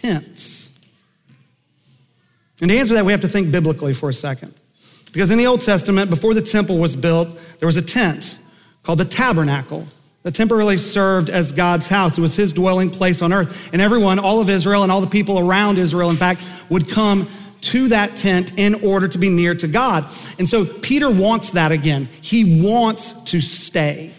tents? 0.00 0.70
And 2.60 2.70
to 2.70 2.78
answer 2.78 2.94
that, 2.94 3.04
we 3.04 3.12
have 3.12 3.20
to 3.22 3.28
think 3.28 3.50
biblically 3.50 3.94
for 3.94 4.08
a 4.08 4.12
second. 4.12 4.54
Because 5.12 5.30
in 5.30 5.38
the 5.38 5.46
Old 5.46 5.60
Testament, 5.60 6.10
before 6.10 6.34
the 6.34 6.42
temple 6.42 6.78
was 6.78 6.96
built, 6.96 7.38
there 7.58 7.66
was 7.66 7.76
a 7.76 7.82
tent 7.82 8.36
called 8.82 8.98
the 8.98 9.04
tabernacle 9.04 9.86
that 10.22 10.34
temporarily 10.34 10.78
served 10.78 11.30
as 11.30 11.52
God's 11.52 11.86
house. 11.86 12.16
It 12.16 12.20
was 12.20 12.34
his 12.34 12.52
dwelling 12.52 12.90
place 12.90 13.22
on 13.22 13.32
earth. 13.32 13.72
And 13.72 13.82
everyone, 13.82 14.18
all 14.18 14.40
of 14.40 14.48
Israel 14.48 14.82
and 14.82 14.90
all 14.90 15.00
the 15.00 15.06
people 15.06 15.38
around 15.38 15.78
Israel, 15.78 16.10
in 16.10 16.16
fact, 16.16 16.46
would 16.70 16.88
come 16.88 17.28
to 17.60 17.88
that 17.88 18.16
tent 18.16 18.58
in 18.58 18.74
order 18.86 19.08
to 19.08 19.18
be 19.18 19.28
near 19.28 19.54
to 19.54 19.68
God. 19.68 20.04
And 20.38 20.48
so 20.48 20.64
Peter 20.64 21.10
wants 21.10 21.50
that 21.50 21.72
again. 21.72 22.08
He 22.20 22.62
wants 22.62 23.12
to 23.24 23.40
stay. 23.40 24.12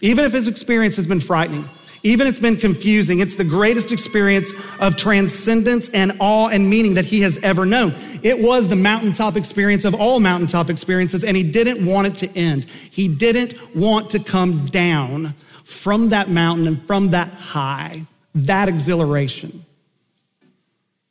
Even 0.00 0.24
if 0.24 0.32
his 0.32 0.48
experience 0.48 0.96
has 0.96 1.06
been 1.06 1.20
frightening, 1.20 1.64
even 2.02 2.26
it's 2.26 2.40
been 2.40 2.56
confusing, 2.56 3.20
it's 3.20 3.36
the 3.36 3.44
greatest 3.44 3.92
experience 3.92 4.50
of 4.80 4.96
transcendence 4.96 5.88
and 5.90 6.12
awe 6.18 6.48
and 6.48 6.68
meaning 6.68 6.94
that 6.94 7.04
he 7.04 7.20
has 7.20 7.38
ever 7.38 7.64
known. 7.64 7.94
It 8.22 8.40
was 8.40 8.68
the 8.68 8.76
mountaintop 8.76 9.36
experience 9.36 9.84
of 9.84 9.94
all 9.94 10.18
mountaintop 10.18 10.68
experiences, 10.68 11.22
and 11.22 11.36
he 11.36 11.44
didn't 11.44 11.84
want 11.84 12.08
it 12.08 12.16
to 12.18 12.38
end. 12.38 12.64
He 12.64 13.06
didn't 13.06 13.54
want 13.76 14.10
to 14.10 14.18
come 14.18 14.66
down 14.66 15.34
from 15.62 16.08
that 16.08 16.28
mountain 16.28 16.66
and 16.66 16.84
from 16.86 17.10
that 17.10 17.32
high, 17.34 18.04
that 18.34 18.68
exhilaration. 18.68 19.64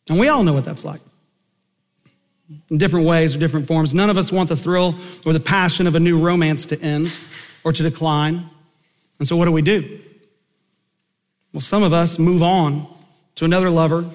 And 0.09 0.19
we 0.19 0.27
all 0.27 0.43
know 0.43 0.53
what 0.53 0.65
that's 0.65 0.83
like. 0.83 0.99
In 2.69 2.77
different 2.77 3.05
ways 3.05 3.33
or 3.33 3.39
different 3.39 3.65
forms. 3.65 3.93
None 3.93 4.09
of 4.09 4.17
us 4.17 4.29
want 4.29 4.49
the 4.49 4.57
thrill 4.57 4.95
or 5.25 5.31
the 5.31 5.39
passion 5.39 5.87
of 5.87 5.95
a 5.95 6.01
new 6.01 6.19
romance 6.19 6.65
to 6.67 6.81
end 6.81 7.15
or 7.63 7.71
to 7.71 7.81
decline. 7.81 8.49
And 9.19 9.27
so, 9.27 9.37
what 9.37 9.45
do 9.45 9.53
we 9.53 9.61
do? 9.61 10.01
Well, 11.53 11.61
some 11.61 11.83
of 11.83 11.93
us 11.93 12.17
move 12.17 12.41
on 12.41 12.87
to 13.35 13.45
another 13.45 13.69
lover 13.69 14.09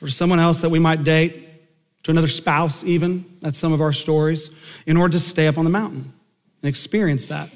or 0.00 0.08
someone 0.08 0.38
else 0.38 0.60
that 0.60 0.70
we 0.70 0.78
might 0.78 1.02
date, 1.02 1.44
to 2.04 2.12
another 2.12 2.28
spouse, 2.28 2.84
even. 2.84 3.24
That's 3.40 3.58
some 3.58 3.72
of 3.72 3.80
our 3.80 3.92
stories, 3.92 4.50
in 4.86 4.96
order 4.96 5.12
to 5.12 5.20
stay 5.20 5.48
up 5.48 5.58
on 5.58 5.64
the 5.64 5.70
mountain 5.70 6.12
and 6.62 6.68
experience 6.68 7.26
that. 7.28 7.50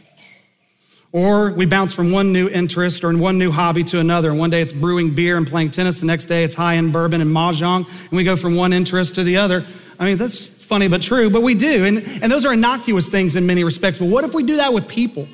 Or 1.12 1.52
we 1.52 1.67
bounce 1.67 1.93
from 1.93 2.11
one 2.11 2.33
new 2.33 2.49
interest 2.49 3.05
or 3.05 3.17
one 3.17 3.38
new 3.38 3.50
hobby 3.50 3.85
to 3.85 4.00
another. 4.00 4.31
And 4.31 4.38
one 4.38 4.50
day 4.50 4.62
it's 4.62 4.73
brewing 4.73 5.14
beer 5.14 5.37
and 5.37 5.47
playing 5.47 5.71
tennis. 5.71 6.00
The 6.00 6.07
next 6.07 6.25
day 6.25 6.43
it's 6.43 6.55
high 6.55 6.76
end 6.76 6.93
bourbon 6.93 7.21
and 7.21 7.31
mahjong. 7.31 7.87
And 7.87 8.12
we 8.12 8.25
go 8.25 8.35
from 8.35 8.57
one 8.57 8.73
interest 8.73 9.14
to 9.17 9.25
the 9.25 9.37
other. 9.37 9.64
I 9.99 10.07
mean, 10.07 10.17
that's 10.17 10.49
funny 10.49 10.88
but 10.88 11.02
true, 11.02 11.29
but 11.29 11.43
we 11.43 11.55
do. 11.55 11.85
And, 11.85 11.99
and 11.99 12.33
those 12.33 12.47
are 12.47 12.52
innocuous 12.55 13.09
things 13.11 13.37
in 13.37 13.47
many 13.47 13.62
respects. 13.62 13.99
But 13.99 14.09
what 14.09 14.25
if 14.25 14.33
we 14.33 14.43
do 14.43 14.57
that 14.57 14.73
with 14.73 14.88
people? 14.88 15.29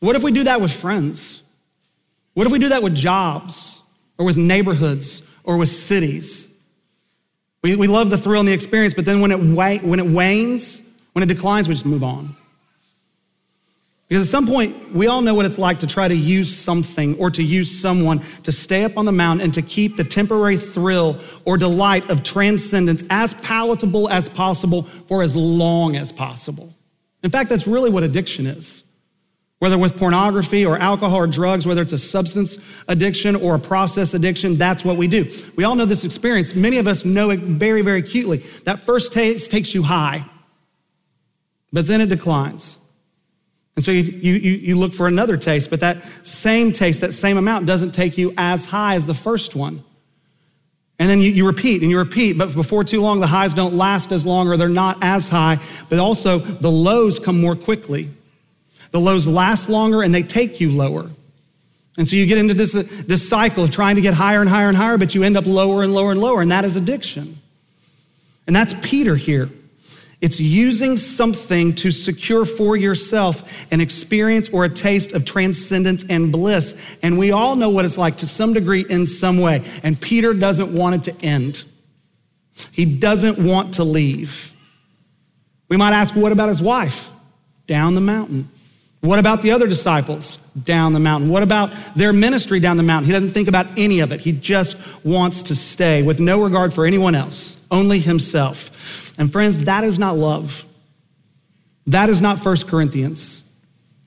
What 0.00 0.16
if 0.16 0.22
we 0.22 0.32
do 0.32 0.44
that 0.44 0.62
with 0.62 0.72
friends? 0.72 1.42
What 2.34 2.46
if 2.46 2.52
we 2.52 2.58
do 2.58 2.68
that 2.70 2.82
with 2.82 2.94
jobs 2.94 3.82
or 4.18 4.24
with 4.24 4.36
neighborhoods 4.36 5.22
or 5.44 5.56
with 5.56 5.68
cities? 5.68 6.48
We, 7.62 7.76
we 7.76 7.88
love 7.88 8.10
the 8.10 8.18
thrill 8.18 8.40
and 8.40 8.48
the 8.48 8.52
experience, 8.52 8.94
but 8.94 9.04
then 9.04 9.20
when 9.20 9.32
it, 9.32 9.38
when 9.38 9.98
it 9.98 10.06
wanes, 10.06 10.80
when 11.12 11.22
it 11.22 11.26
declines, 11.26 11.68
we 11.68 11.74
just 11.74 11.86
move 11.86 12.02
on. 12.02 12.34
Because 14.08 14.26
at 14.26 14.30
some 14.30 14.48
point, 14.48 14.92
we 14.92 15.06
all 15.06 15.20
know 15.20 15.34
what 15.34 15.46
it's 15.46 15.58
like 15.58 15.78
to 15.80 15.86
try 15.86 16.08
to 16.08 16.16
use 16.16 16.56
something 16.56 17.16
or 17.18 17.30
to 17.30 17.44
use 17.44 17.80
someone 17.80 18.20
to 18.42 18.50
stay 18.50 18.82
up 18.82 18.98
on 18.98 19.04
the 19.04 19.12
mountain 19.12 19.44
and 19.44 19.54
to 19.54 19.62
keep 19.62 19.96
the 19.96 20.02
temporary 20.02 20.56
thrill 20.56 21.16
or 21.44 21.56
delight 21.56 22.10
of 22.10 22.24
transcendence 22.24 23.04
as 23.08 23.34
palatable 23.34 24.08
as 24.08 24.28
possible 24.28 24.82
for 24.82 25.22
as 25.22 25.36
long 25.36 25.94
as 25.94 26.10
possible. 26.10 26.74
In 27.22 27.30
fact, 27.30 27.50
that's 27.50 27.68
really 27.68 27.88
what 27.88 28.02
addiction 28.02 28.46
is 28.46 28.82
whether 29.60 29.76
with 29.76 29.98
pornography 29.98 30.64
or 30.64 30.78
alcohol 30.78 31.18
or 31.18 31.26
drugs, 31.26 31.66
whether 31.66 31.82
it's 31.82 31.92
a 31.92 31.98
substance 31.98 32.56
addiction 32.88 33.36
or 33.36 33.54
a 33.54 33.58
process 33.58 34.14
addiction, 34.14 34.56
that's 34.56 34.84
what 34.84 34.96
we 34.96 35.06
do. 35.06 35.30
We 35.54 35.64
all 35.64 35.74
know 35.74 35.84
this 35.84 36.02
experience. 36.02 36.54
Many 36.54 36.78
of 36.78 36.86
us 36.86 37.04
know 37.04 37.28
it 37.28 37.40
very, 37.40 37.82
very 37.82 38.00
acutely. 38.00 38.38
That 38.64 38.80
first 38.80 39.12
taste 39.12 39.50
takes 39.50 39.74
you 39.74 39.82
high, 39.82 40.24
but 41.72 41.86
then 41.86 42.00
it 42.00 42.08
declines. 42.08 42.78
And 43.76 43.84
so 43.84 43.90
you, 43.92 44.02
you, 44.02 44.32
you 44.34 44.78
look 44.78 44.94
for 44.94 45.06
another 45.06 45.36
taste, 45.36 45.68
but 45.68 45.80
that 45.80 45.98
same 46.26 46.72
taste, 46.72 47.02
that 47.02 47.12
same 47.12 47.36
amount 47.36 47.66
doesn't 47.66 47.92
take 47.92 48.16
you 48.16 48.32
as 48.38 48.64
high 48.64 48.94
as 48.94 49.04
the 49.04 49.14
first 49.14 49.54
one. 49.54 49.84
And 50.98 51.08
then 51.08 51.20
you, 51.20 51.30
you, 51.30 51.46
repeat 51.46 51.82
and 51.82 51.90
you 51.90 51.98
repeat, 51.98 52.38
but 52.38 52.54
before 52.54 52.82
too 52.82 53.02
long, 53.02 53.20
the 53.20 53.26
highs 53.26 53.52
don't 53.52 53.74
last 53.74 54.10
as 54.10 54.24
long 54.24 54.48
or 54.48 54.56
they're 54.56 54.70
not 54.70 54.98
as 55.02 55.28
high, 55.28 55.58
but 55.90 55.98
also 55.98 56.38
the 56.38 56.70
lows 56.70 57.18
come 57.18 57.40
more 57.40 57.56
quickly. 57.56 58.08
The 58.90 59.00
lows 59.00 59.26
last 59.26 59.68
longer 59.68 60.02
and 60.02 60.14
they 60.14 60.22
take 60.22 60.60
you 60.60 60.70
lower. 60.70 61.10
And 61.98 62.08
so 62.08 62.16
you 62.16 62.26
get 62.26 62.38
into 62.38 62.54
this, 62.54 62.74
uh, 62.74 62.84
this 63.06 63.28
cycle 63.28 63.64
of 63.64 63.70
trying 63.70 63.96
to 63.96 64.02
get 64.02 64.14
higher 64.14 64.40
and 64.40 64.48
higher 64.48 64.68
and 64.68 64.76
higher, 64.76 64.96
but 64.96 65.14
you 65.14 65.22
end 65.22 65.36
up 65.36 65.46
lower 65.46 65.82
and 65.82 65.92
lower 65.92 66.12
and 66.12 66.20
lower, 66.20 66.40
and 66.40 66.50
that 66.50 66.64
is 66.64 66.76
addiction. 66.76 67.38
And 68.46 68.56
that's 68.56 68.74
Peter 68.82 69.16
here. 69.16 69.50
It's 70.20 70.38
using 70.38 70.96
something 70.96 71.74
to 71.76 71.90
secure 71.90 72.44
for 72.44 72.76
yourself 72.76 73.42
an 73.70 73.80
experience 73.80 74.50
or 74.50 74.64
a 74.64 74.68
taste 74.68 75.12
of 75.12 75.24
transcendence 75.24 76.04
and 76.08 76.30
bliss. 76.30 76.78
And 77.02 77.18
we 77.18 77.32
all 77.32 77.56
know 77.56 77.70
what 77.70 77.84
it's 77.84 77.96
like 77.96 78.18
to 78.18 78.26
some 78.26 78.52
degree 78.52 78.84
in 78.88 79.06
some 79.06 79.38
way. 79.38 79.64
And 79.82 79.98
Peter 79.98 80.34
doesn't 80.34 80.72
want 80.72 81.06
it 81.06 81.12
to 81.12 81.24
end. 81.24 81.64
He 82.70 82.84
doesn't 82.84 83.38
want 83.38 83.74
to 83.74 83.84
leave. 83.84 84.54
We 85.68 85.78
might 85.78 85.92
ask, 85.92 86.14
what 86.14 86.32
about 86.32 86.50
his 86.50 86.60
wife? 86.60 87.10
Down 87.66 87.94
the 87.94 88.00
mountain. 88.00 88.50
What 89.00 89.18
about 89.18 89.40
the 89.40 89.52
other 89.52 89.66
disciples 89.66 90.38
down 90.62 90.92
the 90.92 91.00
mountain? 91.00 91.30
What 91.30 91.42
about 91.42 91.72
their 91.96 92.12
ministry 92.12 92.60
down 92.60 92.76
the 92.76 92.82
mountain? 92.82 93.06
He 93.06 93.12
doesn't 93.12 93.30
think 93.30 93.48
about 93.48 93.66
any 93.78 94.00
of 94.00 94.12
it. 94.12 94.20
He 94.20 94.32
just 94.32 94.76
wants 95.04 95.44
to 95.44 95.56
stay 95.56 96.02
with 96.02 96.20
no 96.20 96.42
regard 96.42 96.74
for 96.74 96.84
anyone 96.84 97.14
else, 97.14 97.56
only 97.70 97.98
himself. 97.98 98.70
And 99.18 99.32
friends, 99.32 99.64
that 99.64 99.84
is 99.84 99.98
not 99.98 100.16
love. 100.16 100.64
That 101.86 102.10
is 102.10 102.20
not 102.20 102.44
1 102.44 102.56
Corinthians 102.66 103.42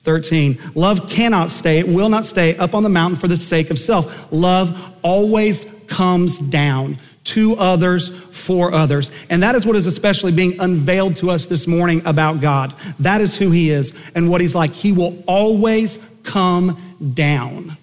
13. 0.04 0.58
Love 0.74 1.08
cannot 1.08 1.50
stay, 1.50 1.78
it 1.78 1.88
will 1.88 2.08
not 2.08 2.24
stay 2.24 2.56
up 2.56 2.74
on 2.74 2.82
the 2.82 2.88
mountain 2.88 3.18
for 3.18 3.26
the 3.26 3.36
sake 3.36 3.70
of 3.70 3.78
self. 3.78 4.30
Love 4.30 4.92
always 5.02 5.66
comes 5.86 6.38
down 6.38 6.98
to 7.24 7.56
others, 7.56 8.08
for 8.08 8.72
others. 8.72 9.10
And 9.30 9.42
that 9.42 9.54
is 9.54 9.66
what 9.66 9.76
is 9.76 9.86
especially 9.86 10.32
being 10.32 10.60
unveiled 10.60 11.16
to 11.16 11.30
us 11.30 11.46
this 11.46 11.66
morning 11.66 12.02
about 12.04 12.40
God. 12.40 12.74
That 13.00 13.20
is 13.20 13.36
who 13.36 13.50
He 13.50 13.70
is 13.70 13.92
and 14.14 14.30
what 14.30 14.40
He's 14.40 14.54
like. 14.54 14.72
He 14.72 14.92
will 14.92 15.22
always 15.26 15.98
come 16.22 16.80
down 17.14 17.76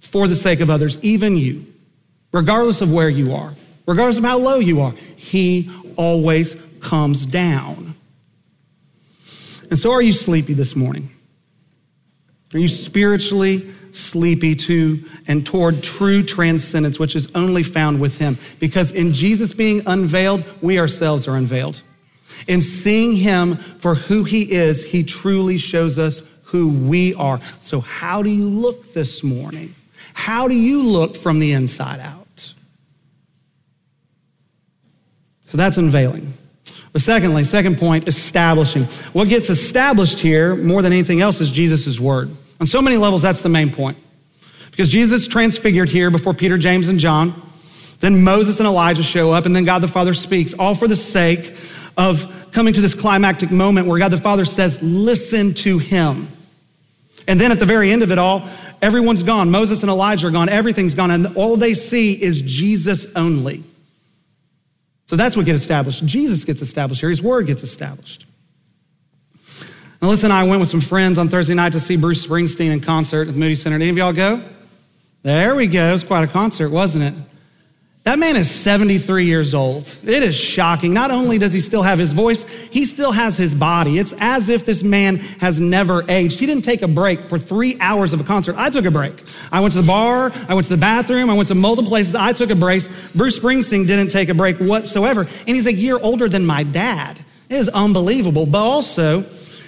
for 0.00 0.26
the 0.26 0.36
sake 0.36 0.60
of 0.60 0.70
others, 0.70 0.98
even 1.02 1.36
you, 1.36 1.66
regardless 2.32 2.80
of 2.80 2.92
where 2.92 3.08
you 3.08 3.34
are, 3.34 3.54
regardless 3.86 4.18
of 4.18 4.24
how 4.24 4.38
low 4.38 4.58
you 4.58 4.80
are. 4.80 4.92
He 5.16 5.70
always 5.96 6.56
comes 6.80 7.24
down. 7.26 7.94
And 9.70 9.78
so, 9.78 9.92
are 9.92 10.02
you 10.02 10.12
sleepy 10.12 10.52
this 10.52 10.76
morning? 10.76 11.10
Are 12.54 12.58
you 12.58 12.68
spiritually 12.68 13.72
sleepy 13.92 14.56
to 14.56 15.04
and 15.26 15.46
toward 15.46 15.82
true 15.82 16.22
transcendence, 16.22 16.98
which 16.98 17.14
is 17.14 17.28
only 17.34 17.62
found 17.62 18.00
with 18.00 18.18
Him. 18.18 18.38
Because 18.58 18.90
in 18.90 19.12
Jesus 19.12 19.52
being 19.52 19.82
unveiled, 19.86 20.44
we 20.60 20.78
ourselves 20.78 21.28
are 21.28 21.36
unveiled. 21.36 21.80
In 22.48 22.60
seeing 22.60 23.12
Him 23.12 23.56
for 23.56 23.94
who 23.94 24.24
He 24.24 24.50
is, 24.50 24.84
He 24.84 25.04
truly 25.04 25.58
shows 25.58 25.98
us 25.98 26.22
who 26.44 26.68
we 26.68 27.14
are. 27.14 27.40
So, 27.60 27.80
how 27.80 28.22
do 28.22 28.30
you 28.30 28.48
look 28.48 28.92
this 28.92 29.22
morning? 29.22 29.74
How 30.14 30.48
do 30.48 30.54
you 30.54 30.82
look 30.82 31.16
from 31.16 31.38
the 31.38 31.52
inside 31.52 32.00
out? 32.00 32.52
So, 35.46 35.56
that's 35.56 35.76
unveiling. 35.76 36.34
But 36.92 37.00
secondly, 37.00 37.44
second 37.44 37.78
point, 37.78 38.06
establishing. 38.06 38.84
What 39.14 39.28
gets 39.28 39.48
established 39.48 40.20
here 40.20 40.56
more 40.56 40.82
than 40.82 40.92
anything 40.92 41.22
else 41.22 41.40
is 41.40 41.50
Jesus' 41.50 41.98
word. 41.98 42.30
On 42.62 42.66
so 42.68 42.80
many 42.80 42.96
levels, 42.96 43.22
that's 43.22 43.40
the 43.40 43.48
main 43.48 43.72
point. 43.72 43.98
Because 44.70 44.88
Jesus 44.88 45.26
transfigured 45.26 45.88
here 45.88 46.12
before 46.12 46.32
Peter, 46.32 46.56
James, 46.56 46.86
and 46.86 47.00
John. 47.00 47.34
Then 47.98 48.22
Moses 48.22 48.60
and 48.60 48.68
Elijah 48.68 49.02
show 49.02 49.32
up, 49.32 49.46
and 49.46 49.56
then 49.56 49.64
God 49.64 49.80
the 49.80 49.88
Father 49.88 50.14
speaks, 50.14 50.54
all 50.54 50.76
for 50.76 50.86
the 50.86 50.94
sake 50.94 51.56
of 51.96 52.48
coming 52.52 52.72
to 52.74 52.80
this 52.80 52.94
climactic 52.94 53.50
moment 53.50 53.88
where 53.88 53.98
God 53.98 54.12
the 54.12 54.16
Father 54.16 54.44
says, 54.44 54.80
Listen 54.80 55.54
to 55.54 55.78
him. 55.78 56.28
And 57.26 57.40
then 57.40 57.50
at 57.50 57.58
the 57.58 57.66
very 57.66 57.90
end 57.90 58.04
of 58.04 58.12
it 58.12 58.18
all, 58.18 58.48
everyone's 58.80 59.24
gone. 59.24 59.50
Moses 59.50 59.82
and 59.82 59.90
Elijah 59.90 60.28
are 60.28 60.30
gone. 60.30 60.48
Everything's 60.48 60.94
gone. 60.94 61.10
And 61.10 61.36
all 61.36 61.56
they 61.56 61.74
see 61.74 62.12
is 62.12 62.42
Jesus 62.42 63.08
only. 63.16 63.64
So 65.08 65.16
that's 65.16 65.36
what 65.36 65.46
gets 65.46 65.62
established. 65.62 66.06
Jesus 66.06 66.44
gets 66.44 66.62
established 66.62 67.00
here. 67.00 67.10
His 67.10 67.20
word 67.20 67.48
gets 67.48 67.64
established. 67.64 68.24
Now, 70.02 70.10
and 70.10 70.32
I 70.32 70.42
went 70.42 70.58
with 70.58 70.68
some 70.68 70.80
friends 70.80 71.16
on 71.16 71.28
Thursday 71.28 71.54
night 71.54 71.72
to 71.74 71.80
see 71.80 71.96
Bruce 71.96 72.26
Springsteen 72.26 72.72
in 72.72 72.80
concert 72.80 73.28
at 73.28 73.34
the 73.34 73.38
Moody 73.38 73.54
Center. 73.54 73.78
Did 73.78 73.84
any 73.84 73.90
of 73.92 73.96
y'all 73.96 74.12
go? 74.12 74.42
There 75.22 75.54
we 75.54 75.68
go. 75.68 75.90
It 75.90 75.92
was 75.92 76.02
quite 76.02 76.24
a 76.24 76.26
concert, 76.26 76.70
wasn't 76.70 77.04
it? 77.04 77.14
That 78.02 78.18
man 78.18 78.34
is 78.34 78.50
73 78.50 79.26
years 79.26 79.54
old. 79.54 79.96
It 80.02 80.24
is 80.24 80.34
shocking. 80.34 80.92
Not 80.92 81.12
only 81.12 81.38
does 81.38 81.52
he 81.52 81.60
still 81.60 81.84
have 81.84 82.00
his 82.00 82.12
voice, 82.12 82.42
he 82.72 82.84
still 82.84 83.12
has 83.12 83.36
his 83.36 83.54
body. 83.54 83.96
It's 83.96 84.12
as 84.18 84.48
if 84.48 84.66
this 84.66 84.82
man 84.82 85.18
has 85.38 85.60
never 85.60 86.04
aged. 86.10 86.40
He 86.40 86.46
didn't 86.46 86.64
take 86.64 86.82
a 86.82 86.88
break 86.88 87.28
for 87.28 87.38
three 87.38 87.78
hours 87.78 88.12
of 88.12 88.20
a 88.20 88.24
concert. 88.24 88.56
I 88.58 88.70
took 88.70 88.86
a 88.86 88.90
break. 88.90 89.22
I 89.52 89.60
went 89.60 89.70
to 89.74 89.80
the 89.80 89.86
bar, 89.86 90.32
I 90.48 90.54
went 90.54 90.66
to 90.66 90.72
the 90.74 90.80
bathroom, 90.80 91.30
I 91.30 91.34
went 91.34 91.48
to 91.50 91.54
multiple 91.54 91.88
places. 91.88 92.16
I 92.16 92.32
took 92.32 92.50
a 92.50 92.56
break. 92.56 92.82
Bruce 93.14 93.38
Springsteen 93.38 93.86
didn't 93.86 94.08
take 94.08 94.30
a 94.30 94.34
break 94.34 94.56
whatsoever. 94.56 95.20
And 95.20 95.54
he's 95.54 95.68
a 95.68 95.72
year 95.72 95.96
older 95.96 96.28
than 96.28 96.44
my 96.44 96.64
dad. 96.64 97.24
It 97.48 97.54
is 97.54 97.68
unbelievable. 97.68 98.46
But 98.46 98.64
also, 98.64 99.24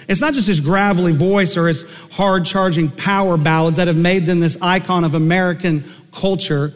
it's 0.07 0.21
not 0.21 0.33
just 0.33 0.47
his 0.47 0.59
gravelly 0.59 1.11
voice 1.11 1.57
or 1.57 1.67
his 1.67 1.85
hard 2.11 2.45
charging 2.45 2.89
power 2.89 3.37
ballads 3.37 3.77
that 3.77 3.87
have 3.87 3.97
made 3.97 4.25
them 4.25 4.39
this 4.39 4.57
icon 4.61 5.03
of 5.03 5.13
American 5.13 5.83
culture 6.11 6.73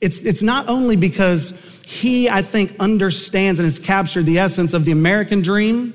it's, 0.00 0.22
it's 0.22 0.42
not 0.42 0.68
only 0.68 0.96
because 0.96 1.50
he, 1.84 2.28
I 2.28 2.42
think, 2.42 2.76
understands 2.80 3.58
and 3.58 3.66
has 3.66 3.78
captured 3.78 4.26
the 4.26 4.38
essence 4.38 4.74
of 4.74 4.84
the 4.84 4.92
American 4.92 5.42
dream 5.42 5.94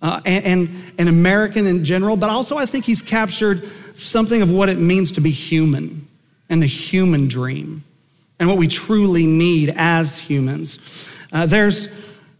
uh, 0.00 0.20
and, 0.24 0.44
and, 0.44 0.92
and 0.98 1.08
American 1.08 1.66
in 1.66 1.84
general, 1.84 2.16
but 2.16 2.30
also 2.30 2.56
I 2.56 2.66
think 2.66 2.84
he's 2.84 3.02
captured 3.02 3.68
something 3.94 4.42
of 4.42 4.50
what 4.50 4.68
it 4.68 4.78
means 4.78 5.12
to 5.12 5.20
be 5.20 5.30
human 5.30 6.06
and 6.48 6.62
the 6.62 6.66
human 6.66 7.28
dream 7.28 7.84
and 8.38 8.48
what 8.48 8.58
we 8.58 8.68
truly 8.68 9.26
need 9.26 9.74
as 9.76 10.18
humans. 10.18 10.78
Uh, 11.32 11.46
there's, 11.46 11.88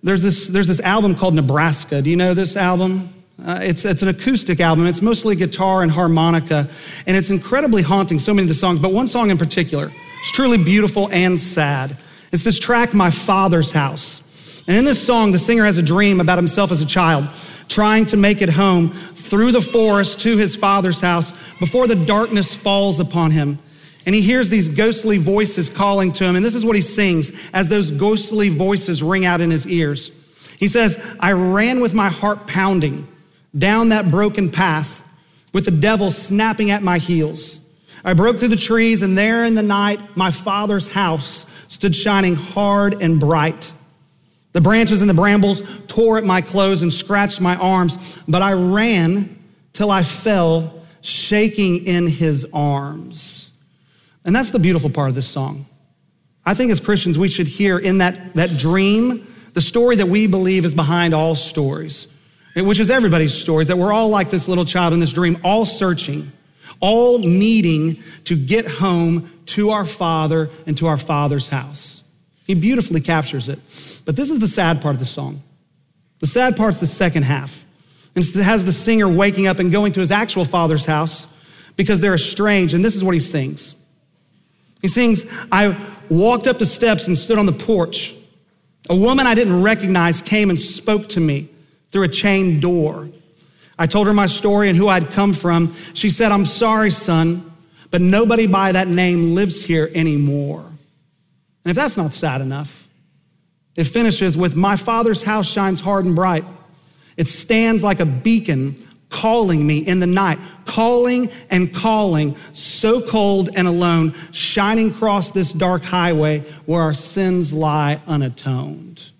there's, 0.02 0.22
this, 0.22 0.48
there's 0.48 0.68
this 0.68 0.80
album 0.80 1.14
called 1.14 1.34
Nebraska. 1.34 2.02
Do 2.02 2.10
you 2.10 2.16
know 2.16 2.34
this 2.34 2.56
album? 2.56 3.12
Uh, 3.44 3.60
it's, 3.62 3.84
it's 3.84 4.02
an 4.02 4.08
acoustic 4.08 4.60
album. 4.60 4.86
It's 4.86 5.02
mostly 5.02 5.36
guitar 5.36 5.82
and 5.82 5.90
harmonica, 5.92 6.68
and 7.06 7.16
it's 7.16 7.30
incredibly 7.30 7.82
haunting, 7.82 8.18
so 8.18 8.34
many 8.34 8.44
of 8.44 8.48
the 8.48 8.54
songs, 8.54 8.80
but 8.80 8.92
one 8.92 9.06
song 9.06 9.30
in 9.30 9.38
particular 9.38 9.92
it's 10.20 10.32
truly 10.32 10.58
beautiful 10.58 11.08
and 11.12 11.38
sad. 11.38 11.96
It's 12.32 12.42
this 12.42 12.58
track, 12.58 12.92
My 12.92 13.10
Father's 13.10 13.72
House. 13.72 14.20
And 14.66 14.76
in 14.76 14.84
this 14.84 15.04
song, 15.04 15.32
the 15.32 15.38
singer 15.38 15.64
has 15.64 15.76
a 15.76 15.82
dream 15.82 16.20
about 16.20 16.38
himself 16.38 16.72
as 16.72 16.82
a 16.82 16.86
child, 16.86 17.28
trying 17.68 18.04
to 18.06 18.16
make 18.16 18.42
it 18.42 18.48
home 18.48 18.90
through 18.90 19.52
the 19.52 19.60
forest 19.60 20.20
to 20.20 20.36
his 20.36 20.56
father's 20.56 21.00
house 21.00 21.30
before 21.60 21.86
the 21.86 21.94
darkness 21.94 22.54
falls 22.54 22.98
upon 22.98 23.30
him. 23.30 23.58
And 24.08 24.14
he 24.14 24.22
hears 24.22 24.48
these 24.48 24.70
ghostly 24.70 25.18
voices 25.18 25.68
calling 25.68 26.12
to 26.12 26.24
him. 26.24 26.34
And 26.34 26.42
this 26.42 26.54
is 26.54 26.64
what 26.64 26.74
he 26.74 26.80
sings 26.80 27.30
as 27.52 27.68
those 27.68 27.90
ghostly 27.90 28.48
voices 28.48 29.02
ring 29.02 29.26
out 29.26 29.42
in 29.42 29.50
his 29.50 29.66
ears. 29.66 30.10
He 30.58 30.66
says, 30.66 30.98
I 31.20 31.32
ran 31.32 31.80
with 31.80 31.92
my 31.92 32.08
heart 32.08 32.46
pounding 32.46 33.06
down 33.54 33.90
that 33.90 34.10
broken 34.10 34.50
path 34.50 35.06
with 35.52 35.66
the 35.66 35.72
devil 35.72 36.10
snapping 36.10 36.70
at 36.70 36.82
my 36.82 36.96
heels. 36.96 37.60
I 38.02 38.14
broke 38.14 38.38
through 38.38 38.48
the 38.48 38.56
trees, 38.56 39.02
and 39.02 39.18
there 39.18 39.44
in 39.44 39.56
the 39.56 39.62
night, 39.62 40.16
my 40.16 40.30
father's 40.30 40.88
house 40.88 41.44
stood 41.68 41.94
shining 41.94 42.34
hard 42.34 43.02
and 43.02 43.20
bright. 43.20 43.70
The 44.54 44.62
branches 44.62 45.02
and 45.02 45.10
the 45.10 45.14
brambles 45.14 45.62
tore 45.86 46.16
at 46.16 46.24
my 46.24 46.40
clothes 46.40 46.80
and 46.80 46.90
scratched 46.90 47.42
my 47.42 47.56
arms, 47.56 48.16
but 48.26 48.40
I 48.40 48.54
ran 48.54 49.38
till 49.74 49.90
I 49.90 50.02
fell, 50.02 50.82
shaking 51.02 51.84
in 51.84 52.06
his 52.06 52.46
arms. 52.54 53.37
And 54.28 54.36
that's 54.36 54.50
the 54.50 54.60
beautiful 54.60 54.90
part 54.90 55.08
of 55.08 55.16
this 55.16 55.26
song. 55.26 55.66
I 56.44 56.54
think 56.54 56.70
as 56.70 56.78
Christians, 56.78 57.18
we 57.18 57.28
should 57.28 57.48
hear 57.48 57.78
in 57.78 57.98
that, 57.98 58.34
that 58.34 58.58
dream 58.58 59.26
the 59.54 59.60
story 59.60 59.96
that 59.96 60.06
we 60.06 60.28
believe 60.28 60.64
is 60.64 60.74
behind 60.74 61.14
all 61.14 61.34
stories, 61.34 62.06
which 62.54 62.78
is 62.78 62.90
everybody's 62.90 63.34
stories, 63.34 63.66
that 63.68 63.78
we're 63.78 63.92
all 63.92 64.08
like 64.08 64.30
this 64.30 64.46
little 64.46 64.64
child 64.64 64.92
in 64.92 65.00
this 65.00 65.12
dream, 65.12 65.38
all 65.42 65.64
searching 65.64 66.30
all 66.80 67.18
needing 67.18 68.02
to 68.24 68.36
get 68.36 68.66
home 68.66 69.32
to 69.46 69.70
our 69.70 69.84
Father 69.84 70.50
and 70.66 70.76
to 70.78 70.86
our 70.86 70.96
Father's 70.96 71.48
house. 71.48 72.02
He 72.46 72.54
beautifully 72.54 73.00
captures 73.00 73.48
it. 73.48 73.58
But 74.04 74.16
this 74.16 74.30
is 74.30 74.38
the 74.38 74.48
sad 74.48 74.80
part 74.80 74.94
of 74.94 75.00
the 75.00 75.06
song. 75.06 75.42
The 76.20 76.26
sad 76.26 76.56
part's 76.56 76.78
the 76.78 76.86
second 76.86 77.24
half. 77.24 77.64
And 78.14 78.24
it 78.24 78.34
has 78.42 78.64
the 78.64 78.72
singer 78.72 79.08
waking 79.08 79.46
up 79.46 79.58
and 79.58 79.70
going 79.70 79.92
to 79.92 80.00
his 80.00 80.10
actual 80.10 80.44
father's 80.44 80.86
house 80.86 81.26
because 81.76 82.00
they're 82.00 82.14
estranged. 82.14 82.74
And 82.74 82.84
this 82.84 82.96
is 82.96 83.04
what 83.04 83.14
he 83.14 83.20
sings. 83.20 83.74
He 84.80 84.88
sings, 84.88 85.24
I 85.50 85.76
walked 86.08 86.46
up 86.46 86.58
the 86.58 86.66
steps 86.66 87.06
and 87.06 87.18
stood 87.18 87.38
on 87.38 87.46
the 87.46 87.52
porch. 87.52 88.14
A 88.90 88.96
woman 88.96 89.26
I 89.26 89.34
didn't 89.34 89.62
recognize 89.62 90.20
came 90.20 90.50
and 90.50 90.58
spoke 90.58 91.08
to 91.10 91.20
me 91.20 91.48
through 91.90 92.04
a 92.04 92.08
chain 92.08 92.60
door. 92.60 93.08
I 93.78 93.86
told 93.86 94.06
her 94.06 94.14
my 94.14 94.26
story 94.26 94.68
and 94.68 94.76
who 94.76 94.88
I'd 94.88 95.10
come 95.10 95.32
from. 95.32 95.74
She 95.94 96.10
said, 96.10 96.32
I'm 96.32 96.46
sorry, 96.46 96.90
son, 96.90 97.52
but 97.90 98.00
nobody 98.00 98.46
by 98.46 98.72
that 98.72 98.88
name 98.88 99.34
lives 99.34 99.64
here 99.64 99.90
anymore. 99.94 100.64
And 100.64 101.70
if 101.70 101.76
that's 101.76 101.96
not 101.96 102.12
sad 102.12 102.40
enough, 102.40 102.86
it 103.76 103.84
finishes 103.84 104.36
with, 104.36 104.56
My 104.56 104.76
father's 104.76 105.22
house 105.22 105.46
shines 105.48 105.80
hard 105.80 106.04
and 106.04 106.16
bright. 106.16 106.44
It 107.16 107.28
stands 107.28 107.82
like 107.82 108.00
a 108.00 108.06
beacon 108.06 108.76
calling 109.10 109.66
me 109.66 109.78
in 109.78 110.00
the 110.00 110.06
night, 110.06 110.38
calling 110.66 111.30
and 111.50 111.74
calling, 111.74 112.36
so 112.52 113.00
cold 113.00 113.50
and 113.54 113.66
alone, 113.66 114.14
shining 114.32 114.90
across 114.90 115.30
this 115.30 115.52
dark 115.52 115.82
highway 115.82 116.40
where 116.66 116.82
our 116.82 116.94
sins 116.94 117.52
lie 117.52 118.00
unatoned. 118.06 119.10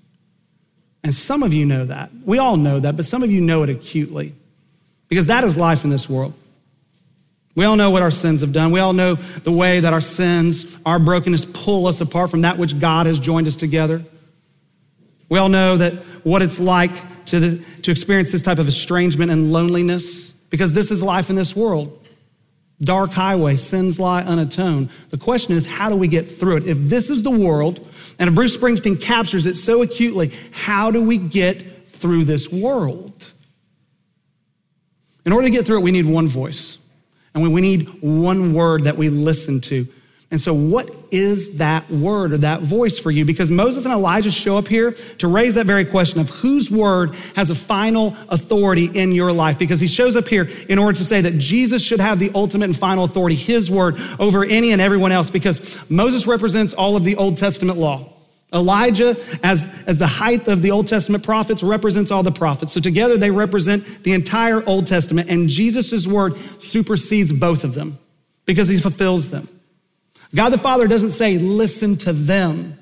And 1.03 1.15
some 1.15 1.43
of 1.43 1.55
you 1.55 1.65
know 1.65 1.87
that. 1.87 2.11
We 2.25 2.39
all 2.39 2.57
know 2.57 2.81
that, 2.81 2.97
but 2.97 3.07
some 3.07 3.23
of 3.23 3.31
you 3.31 3.41
know 3.41 3.63
it 3.63 3.71
acutely. 3.71 4.35
Because 5.09 5.27
that 5.27 5.45
is 5.45 5.57
life 5.57 5.85
in 5.85 5.91
this 5.91 6.09
world. 6.09 6.35
We 7.55 7.65
all 7.65 7.77
know 7.77 7.91
what 7.91 8.03
our 8.03 8.11
sins 8.11 8.43
have 8.43 8.53
done. 8.53 8.71
We 8.71 8.81
all 8.81 8.93
know 8.93 9.15
the 9.15 9.51
way 9.51 9.81
that 9.81 9.93
our 9.93 10.01
sins, 10.01 10.77
our 10.85 10.99
brokenness 10.99 11.47
pull 11.47 11.87
us 11.87 12.01
apart 12.01 12.31
from 12.31 12.43
that 12.43 12.59
which 12.59 12.79
God 12.79 13.07
has 13.07 13.19
joined 13.19 13.47
us 13.47 13.57
together. 13.57 14.05
We 15.29 15.39
all 15.39 15.49
know 15.49 15.77
that 15.77 15.95
what 16.25 16.43
it's 16.43 16.61
like 16.61 16.93
to, 17.31 17.41
the, 17.41 17.65
to 17.83 17.91
experience 17.91 18.33
this 18.33 18.43
type 18.43 18.59
of 18.59 18.69
estrangement 18.69 19.31
and 19.31 19.53
loneliness 19.53 20.31
because 20.51 20.73
this 20.73 20.91
is 20.91 21.03
life 21.03 21.31
in 21.31 21.37
this 21.37 21.55
world. 21.55 21.95
Dark 22.81 23.11
highway, 23.11 23.57
sins 23.57 23.99
lie 23.99 24.23
unatoned. 24.23 24.91
The 25.11 25.19
question 25.19 25.55
is, 25.55 25.67
how 25.67 25.89
do 25.89 25.97
we 25.97 26.07
get 26.07 26.31
through 26.31 26.59
it? 26.59 26.67
If 26.67 26.79
this 26.79 27.11
is 27.11 27.23
the 27.23 27.31
world, 27.31 27.87
and 28.19 28.29
if 28.29 28.35
Bruce 28.35 28.57
Springsteen 28.57 29.01
captures 29.01 29.47
it 29.47 29.57
so 29.57 29.83
acutely, 29.83 30.33
how 30.53 30.91
do 30.91 31.03
we 31.03 31.19
get 31.19 31.87
through 31.89 32.25
this 32.25 32.51
world? 32.51 33.33
In 35.27 35.33
order 35.33 35.49
to 35.49 35.51
get 35.51 35.67
through 35.67 35.81
it, 35.81 35.83
we 35.83 35.91
need 35.91 36.07
one 36.07 36.29
voice. 36.29 36.79
And 37.35 37.53
we 37.53 37.61
need 37.61 37.89
one 38.01 38.55
word 38.55 38.85
that 38.85 38.97
we 38.97 39.11
listen 39.11 39.61
to. 39.63 39.87
And 40.31 40.39
so, 40.39 40.53
what 40.53 40.95
is 41.11 41.57
that 41.57 41.91
word 41.91 42.35
or 42.35 42.39
that 42.39 42.61
voice 42.61 42.99
for 42.99 43.11
you? 43.11 43.25
Because 43.25 43.51
Moses 43.51 43.87
and 43.87 43.95
Elijah 43.95 44.31
show 44.31 44.59
up 44.59 44.69
here 44.69 44.93
to 44.93 45.27
raise 45.27 45.55
that 45.55 45.65
very 45.65 45.87
question 45.87 46.21
of 46.21 46.29
whose 46.29 46.71
word 46.71 47.15
has 47.35 47.49
a 47.49 47.55
final 47.55 48.15
authority 48.29 48.91
in 48.93 49.13
your 49.13 49.33
life. 49.33 49.59
Because 49.59 49.81
he 49.81 49.87
shows 49.87 50.17
up 50.17 50.29
here 50.29 50.51
in 50.69 50.79
order 50.79 50.99
to 50.99 51.05
say 51.05 51.23
that 51.23 51.39
Jesus 51.39 51.81
should 51.81 52.01
have 52.01 52.19
the 52.19 52.31
ultimate 52.35 52.67
and 52.67 52.77
final 52.77 53.05
authority, 53.05 53.37
his 53.37 53.71
word, 53.71 53.97
over 54.19 54.45
any 54.45 54.73
and 54.73 54.83
everyone 54.83 55.13
else. 55.13 55.31
Because 55.31 55.79
Moses 55.91 56.27
represents 56.27 56.75
all 56.75 56.95
of 56.95 57.05
the 57.05 57.17
Old 57.17 57.39
Testament 57.39 57.79
law. 57.79 58.13
Elijah, 58.53 59.17
as, 59.43 59.67
as 59.87 59.99
the 59.99 60.07
height 60.07 60.47
of 60.47 60.61
the 60.61 60.73
Old 60.73 60.87
Testament 60.87 61.25
prophets, 61.25 61.63
represents 61.63 62.11
all 62.11 62.23
the 62.23 62.33
prophets. 62.33 62.75
So 62.75 62.81
together 62.81 63.17
they 63.17 63.31
represent 63.31 64.05
the 64.05 64.13
entire 64.13 64.63
Old 64.67 64.87
Testament, 64.87 65.31
and 65.31 65.49
Jesus' 65.49 66.07
word 66.07 66.35
supersedes 66.59 67.33
both 67.33 67.65
of 67.65 67.75
them 67.75 67.99
because 68.45 68.69
he 68.69 68.79
fulfills 68.79 69.31
them. 69.31 69.49
God 70.35 70.51
the 70.51 70.59
Father 70.59 70.87
doesn't 70.87 71.13
say, 71.13 71.39
listen 71.39 71.97
to 71.99 72.13
them, 72.13 72.79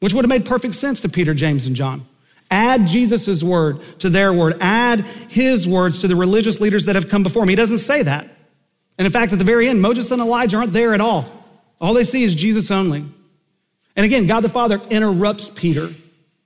which 0.00 0.12
would 0.12 0.24
have 0.24 0.28
made 0.28 0.44
perfect 0.44 0.74
sense 0.74 1.00
to 1.00 1.08
Peter, 1.08 1.34
James, 1.34 1.66
and 1.66 1.74
John. 1.74 2.06
Add 2.50 2.86
Jesus' 2.86 3.42
word 3.42 3.80
to 4.00 4.10
their 4.10 4.32
word, 4.32 4.56
add 4.60 5.00
his 5.00 5.66
words 5.66 6.00
to 6.00 6.08
the 6.08 6.16
religious 6.16 6.60
leaders 6.60 6.84
that 6.84 6.94
have 6.94 7.08
come 7.08 7.22
before 7.22 7.42
him. 7.42 7.48
He 7.48 7.56
doesn't 7.56 7.78
say 7.78 8.02
that. 8.02 8.28
And 8.98 9.06
in 9.06 9.12
fact, 9.12 9.32
at 9.32 9.38
the 9.38 9.44
very 9.44 9.68
end, 9.68 9.82
Moses 9.82 10.10
and 10.10 10.22
Elijah 10.22 10.58
aren't 10.58 10.72
there 10.72 10.94
at 10.94 11.00
all. 11.00 11.26
All 11.80 11.92
they 11.92 12.04
see 12.04 12.24
is 12.24 12.34
Jesus 12.34 12.70
only. 12.70 13.04
And 13.96 14.06
again, 14.06 14.26
God 14.26 14.40
the 14.40 14.48
Father 14.48 14.80
interrupts 14.90 15.50
Peter 15.50 15.88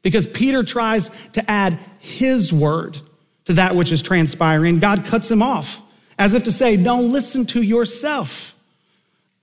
because 0.03 0.27
Peter 0.27 0.63
tries 0.63 1.11
to 1.33 1.51
add 1.51 1.79
his 1.99 2.53
word 2.53 2.99
to 3.45 3.53
that 3.55 3.75
which 3.75 3.93
is 3.93 4.03
transpiring. 4.03 4.79
God 4.79 5.05
cuts 5.05 5.31
him 5.31 5.43
off 5.43 5.83
as 6.19 6.35
if 6.35 6.45
to 6.45 6.53
say, 6.53 6.77
don't 6.77 7.13
listen 7.13 7.47
to 7.47 7.63
yourself. 7.63 8.50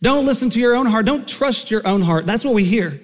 Don't 0.02 0.26
listen 0.26 0.50
to 0.52 0.60
your 0.60 0.76
own 0.76 0.86
heart. 0.86 1.06
Don't 1.06 1.28
trust 1.28 1.72
your 1.72 1.86
own 1.88 2.02
heart. 2.02 2.26
That's 2.26 2.46
what 2.46 2.54
we 2.54 2.64
hear. 2.64 3.00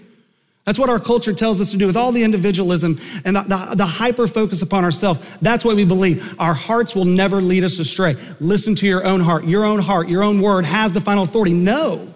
That's 0.65 0.79
what 0.79 0.89
our 0.89 0.99
culture 0.99 1.33
tells 1.33 1.59
us 1.59 1.71
to 1.71 1.77
do 1.77 1.87
with 1.87 1.97
all 1.97 2.13
the 2.13 2.23
individualism 2.23 2.99
and 3.25 3.35
the, 3.35 3.41
the, 3.41 3.75
the 3.75 3.85
hyper 3.85 4.27
focus 4.27 4.61
upon 4.61 4.85
ourselves. 4.85 5.19
That's 5.41 5.65
what 5.65 5.75
we 5.75 5.83
believe. 5.83 6.39
Our 6.39 6.53
hearts 6.53 6.95
will 6.95 7.05
never 7.05 7.41
lead 7.41 7.65
us 7.65 7.79
astray. 7.79 8.15
Listen 8.39 8.73
to 8.75 8.87
your 8.87 9.05
own 9.05 9.19
heart. 9.19 9.43
Your 9.43 9.65
own 9.65 9.79
heart, 9.79 10.07
your 10.07 10.23
own 10.23 10.39
word 10.39 10.63
has 10.63 10.93
the 10.93 11.01
final 11.01 11.23
authority. 11.23 11.53
No. 11.53 12.13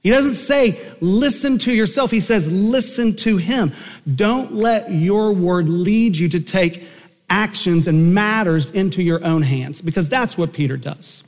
He 0.00 0.10
doesn't 0.10 0.34
say, 0.34 0.80
listen 1.00 1.58
to 1.58 1.72
yourself. 1.72 2.12
He 2.12 2.20
says, 2.20 2.50
listen 2.50 3.16
to 3.16 3.36
him. 3.36 3.72
Don't 4.14 4.54
let 4.54 4.92
your 4.92 5.32
word 5.32 5.68
lead 5.68 6.16
you 6.16 6.28
to 6.28 6.40
take 6.40 6.86
actions 7.28 7.88
and 7.88 8.14
matters 8.14 8.70
into 8.70 9.02
your 9.02 9.24
own 9.24 9.42
hands 9.42 9.80
because 9.80 10.08
that's 10.08 10.38
what 10.38 10.52
Peter 10.52 10.76
does. 10.76 11.24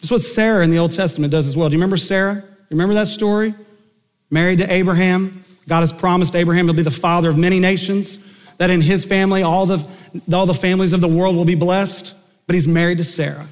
That's 0.00 0.10
what 0.10 0.22
Sarah 0.22 0.64
in 0.64 0.70
the 0.70 0.78
Old 0.78 0.92
Testament 0.92 1.30
does 1.30 1.46
as 1.46 1.56
well. 1.56 1.68
Do 1.68 1.74
you 1.74 1.78
remember 1.78 1.96
Sarah? 1.96 2.36
You 2.36 2.44
remember 2.70 2.94
that 2.94 3.08
story? 3.08 3.54
married 4.30 4.60
to 4.60 4.72
Abraham. 4.72 5.44
God 5.68 5.80
has 5.80 5.92
promised 5.92 6.34
Abraham 6.34 6.66
he'll 6.66 6.74
be 6.74 6.82
the 6.82 6.90
father 6.90 7.28
of 7.28 7.36
many 7.36 7.60
nations, 7.60 8.18
that 8.58 8.70
in 8.70 8.80
his 8.80 9.04
family, 9.04 9.42
all 9.42 9.66
the, 9.66 9.84
all 10.32 10.46
the 10.46 10.54
families 10.54 10.92
of 10.92 11.00
the 11.00 11.08
world 11.08 11.36
will 11.36 11.44
be 11.44 11.54
blessed. 11.54 12.14
But 12.46 12.54
he's 12.54 12.66
married 12.66 12.98
to 12.98 13.04
Sarah, 13.04 13.48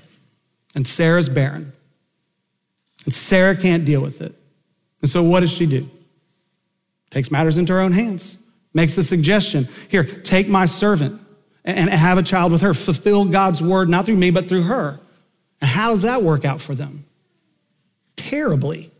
and 0.74 0.86
Sarah's 0.86 1.28
barren. 1.28 1.72
And 3.04 3.14
Sarah 3.14 3.56
can't 3.56 3.84
deal 3.84 4.00
with 4.00 4.20
it. 4.20 4.34
And 5.02 5.10
so 5.10 5.22
what 5.22 5.40
does 5.40 5.52
she 5.52 5.66
do? 5.66 5.88
Takes 7.10 7.30
matters 7.30 7.56
into 7.56 7.72
her 7.72 7.80
own 7.80 7.92
hands, 7.92 8.36
makes 8.74 8.94
the 8.94 9.04
suggestion 9.04 9.68
here, 9.88 10.04
take 10.04 10.48
my 10.48 10.66
servant 10.66 11.20
and 11.64 11.88
have 11.90 12.18
a 12.18 12.22
child 12.22 12.50
with 12.50 12.62
her. 12.62 12.74
Fulfill 12.74 13.24
God's 13.24 13.62
word, 13.62 13.88
not 13.88 14.06
through 14.06 14.16
me, 14.16 14.30
but 14.30 14.46
through 14.48 14.64
her. 14.64 14.98
And 15.60 15.70
how 15.70 15.90
does 15.90 16.02
that 16.02 16.22
work 16.22 16.44
out 16.44 16.60
for 16.60 16.74
them? 16.74 17.04
Terribly. 18.16 18.90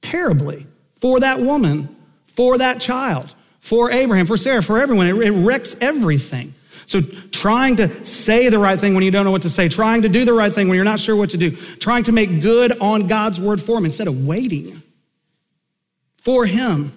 Terribly 0.00 0.66
for 1.02 1.18
that 1.18 1.40
woman, 1.40 1.94
for 2.28 2.58
that 2.58 2.80
child, 2.80 3.34
for 3.58 3.90
Abraham, 3.90 4.24
for 4.24 4.36
Sarah, 4.36 4.62
for 4.62 4.78
everyone. 4.78 5.08
It, 5.08 5.16
it 5.16 5.32
wrecks 5.32 5.76
everything. 5.80 6.54
So, 6.86 7.00
trying 7.00 7.76
to 7.76 8.06
say 8.06 8.48
the 8.48 8.58
right 8.58 8.78
thing 8.78 8.94
when 8.94 9.02
you 9.02 9.10
don't 9.10 9.24
know 9.24 9.32
what 9.32 9.42
to 9.42 9.50
say, 9.50 9.68
trying 9.68 10.02
to 10.02 10.08
do 10.08 10.24
the 10.24 10.32
right 10.32 10.52
thing 10.52 10.68
when 10.68 10.76
you're 10.76 10.84
not 10.84 11.00
sure 11.00 11.16
what 11.16 11.30
to 11.30 11.36
do, 11.36 11.50
trying 11.50 12.04
to 12.04 12.12
make 12.12 12.40
good 12.40 12.78
on 12.80 13.08
God's 13.08 13.40
word 13.40 13.60
for 13.60 13.78
Him 13.78 13.84
instead 13.84 14.06
of 14.06 14.24
waiting 14.24 14.82
for 16.18 16.46
Him 16.46 16.92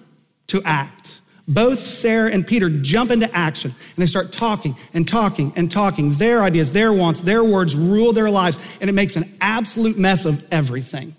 to 0.48 0.62
act. 0.64 1.15
Both 1.48 1.78
Sarah 1.78 2.30
and 2.32 2.44
Peter 2.44 2.68
jump 2.68 3.10
into 3.10 3.32
action 3.34 3.70
and 3.70 3.96
they 3.96 4.06
start 4.06 4.32
talking 4.32 4.76
and 4.92 5.06
talking 5.06 5.52
and 5.54 5.70
talking. 5.70 6.14
Their 6.14 6.42
ideas, 6.42 6.72
their 6.72 6.92
wants, 6.92 7.20
their 7.20 7.44
words 7.44 7.76
rule 7.76 8.12
their 8.12 8.30
lives, 8.30 8.58
and 8.80 8.90
it 8.90 8.94
makes 8.94 9.14
an 9.14 9.36
absolute 9.40 9.96
mess 9.96 10.24
of 10.24 10.44
everything. 10.50 11.14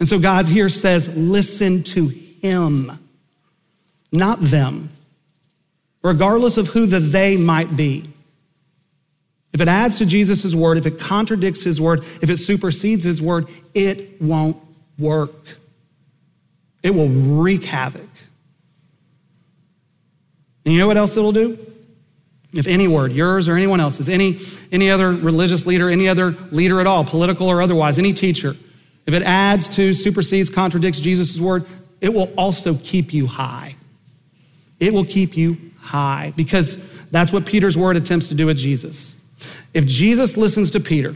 And 0.00 0.08
so 0.08 0.18
God 0.18 0.46
here 0.46 0.68
says, 0.68 1.14
listen 1.14 1.82
to 1.84 2.08
him, 2.08 2.92
not 4.10 4.40
them, 4.40 4.88
regardless 6.02 6.56
of 6.56 6.68
who 6.68 6.86
the 6.86 7.00
they 7.00 7.36
might 7.36 7.76
be. 7.76 8.08
If 9.52 9.60
it 9.60 9.68
adds 9.68 9.96
to 9.96 10.06
Jesus' 10.06 10.54
word, 10.54 10.76
if 10.76 10.86
it 10.86 10.98
contradicts 10.98 11.62
his 11.62 11.80
word, 11.80 12.00
if 12.20 12.28
it 12.28 12.36
supersedes 12.38 13.04
his 13.04 13.22
word, 13.22 13.48
it 13.72 14.20
won't 14.20 14.62
work. 14.98 15.46
It 16.82 16.94
will 16.94 17.08
wreak 17.08 17.64
havoc. 17.64 18.08
And 20.66 20.74
you 20.74 20.80
know 20.80 20.88
what 20.88 20.96
else 20.96 21.16
it'll 21.16 21.32
do? 21.32 21.58
If 22.52 22.66
any 22.66 22.88
word, 22.88 23.12
yours 23.12 23.48
or 23.48 23.56
anyone 23.56 23.80
else's, 23.80 24.08
any, 24.08 24.40
any 24.72 24.90
other 24.90 25.12
religious 25.12 25.64
leader, 25.64 25.88
any 25.88 26.08
other 26.08 26.32
leader 26.50 26.80
at 26.80 26.86
all, 26.86 27.04
political 27.04 27.48
or 27.48 27.62
otherwise, 27.62 27.98
any 27.98 28.12
teacher, 28.12 28.56
if 29.06 29.14
it 29.14 29.22
adds 29.22 29.68
to, 29.76 29.94
supersedes, 29.94 30.50
contradicts 30.50 30.98
Jesus' 30.98 31.38
word, 31.38 31.64
it 32.00 32.12
will 32.12 32.32
also 32.36 32.74
keep 32.74 33.14
you 33.14 33.26
high. 33.26 33.76
It 34.80 34.92
will 34.92 35.04
keep 35.04 35.36
you 35.36 35.56
high 35.78 36.32
because 36.34 36.76
that's 37.12 37.32
what 37.32 37.46
Peter's 37.46 37.78
word 37.78 37.96
attempts 37.96 38.28
to 38.28 38.34
do 38.34 38.46
with 38.46 38.58
Jesus. 38.58 39.14
If 39.72 39.86
Jesus 39.86 40.36
listens 40.36 40.70
to 40.72 40.80
Peter, 40.80 41.14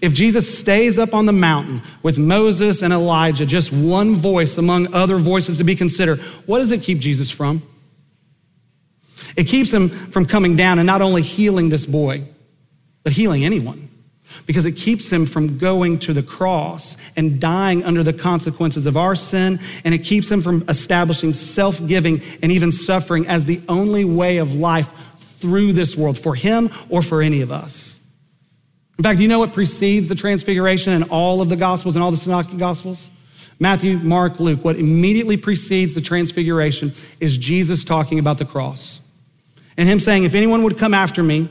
if 0.00 0.14
Jesus 0.14 0.58
stays 0.58 0.98
up 0.98 1.12
on 1.12 1.26
the 1.26 1.32
mountain 1.32 1.82
with 2.02 2.18
Moses 2.18 2.82
and 2.82 2.92
Elijah, 2.92 3.44
just 3.44 3.72
one 3.72 4.14
voice 4.14 4.56
among 4.56 4.94
other 4.94 5.18
voices 5.18 5.58
to 5.58 5.64
be 5.64 5.76
considered, 5.76 6.20
what 6.46 6.60
does 6.60 6.70
it 6.72 6.82
keep 6.82 7.00
Jesus 7.00 7.30
from? 7.30 7.62
It 9.38 9.46
keeps 9.46 9.72
him 9.72 9.88
from 9.88 10.26
coming 10.26 10.56
down 10.56 10.80
and 10.80 10.86
not 10.86 11.00
only 11.00 11.22
healing 11.22 11.68
this 11.68 11.86
boy, 11.86 12.24
but 13.04 13.12
healing 13.12 13.44
anyone 13.44 13.88
because 14.46 14.66
it 14.66 14.72
keeps 14.72 15.10
him 15.10 15.26
from 15.26 15.58
going 15.58 16.00
to 16.00 16.12
the 16.12 16.24
cross 16.24 16.96
and 17.14 17.40
dying 17.40 17.84
under 17.84 18.02
the 18.02 18.12
consequences 18.12 18.84
of 18.84 18.96
our 18.96 19.14
sin, 19.14 19.60
and 19.84 19.94
it 19.94 19.98
keeps 19.98 20.28
him 20.28 20.42
from 20.42 20.64
establishing 20.68 21.32
self 21.32 21.84
giving 21.86 22.20
and 22.42 22.50
even 22.50 22.72
suffering 22.72 23.28
as 23.28 23.44
the 23.44 23.62
only 23.68 24.04
way 24.04 24.38
of 24.38 24.56
life 24.56 24.92
through 25.36 25.72
this 25.72 25.96
world 25.96 26.18
for 26.18 26.34
him 26.34 26.68
or 26.88 27.00
for 27.00 27.22
any 27.22 27.40
of 27.40 27.52
us. 27.52 27.96
In 28.98 29.04
fact, 29.04 29.20
you 29.20 29.28
know 29.28 29.38
what 29.38 29.52
precedes 29.52 30.08
the 30.08 30.16
transfiguration 30.16 30.94
in 30.94 31.04
all 31.04 31.40
of 31.40 31.48
the 31.48 31.56
Gospels 31.56 31.94
and 31.94 32.02
all 32.02 32.10
the 32.10 32.16
Synoptic 32.16 32.58
Gospels? 32.58 33.08
Matthew, 33.60 33.98
Mark, 33.98 34.40
Luke. 34.40 34.64
What 34.64 34.74
immediately 34.74 35.36
precedes 35.36 35.94
the 35.94 36.00
transfiguration 36.00 36.92
is 37.20 37.38
Jesus 37.38 37.84
talking 37.84 38.18
about 38.18 38.38
the 38.38 38.44
cross. 38.44 39.00
And 39.78 39.88
him 39.88 40.00
saying, 40.00 40.24
If 40.24 40.34
anyone 40.34 40.64
would 40.64 40.76
come 40.76 40.92
after 40.92 41.22
me, 41.22 41.48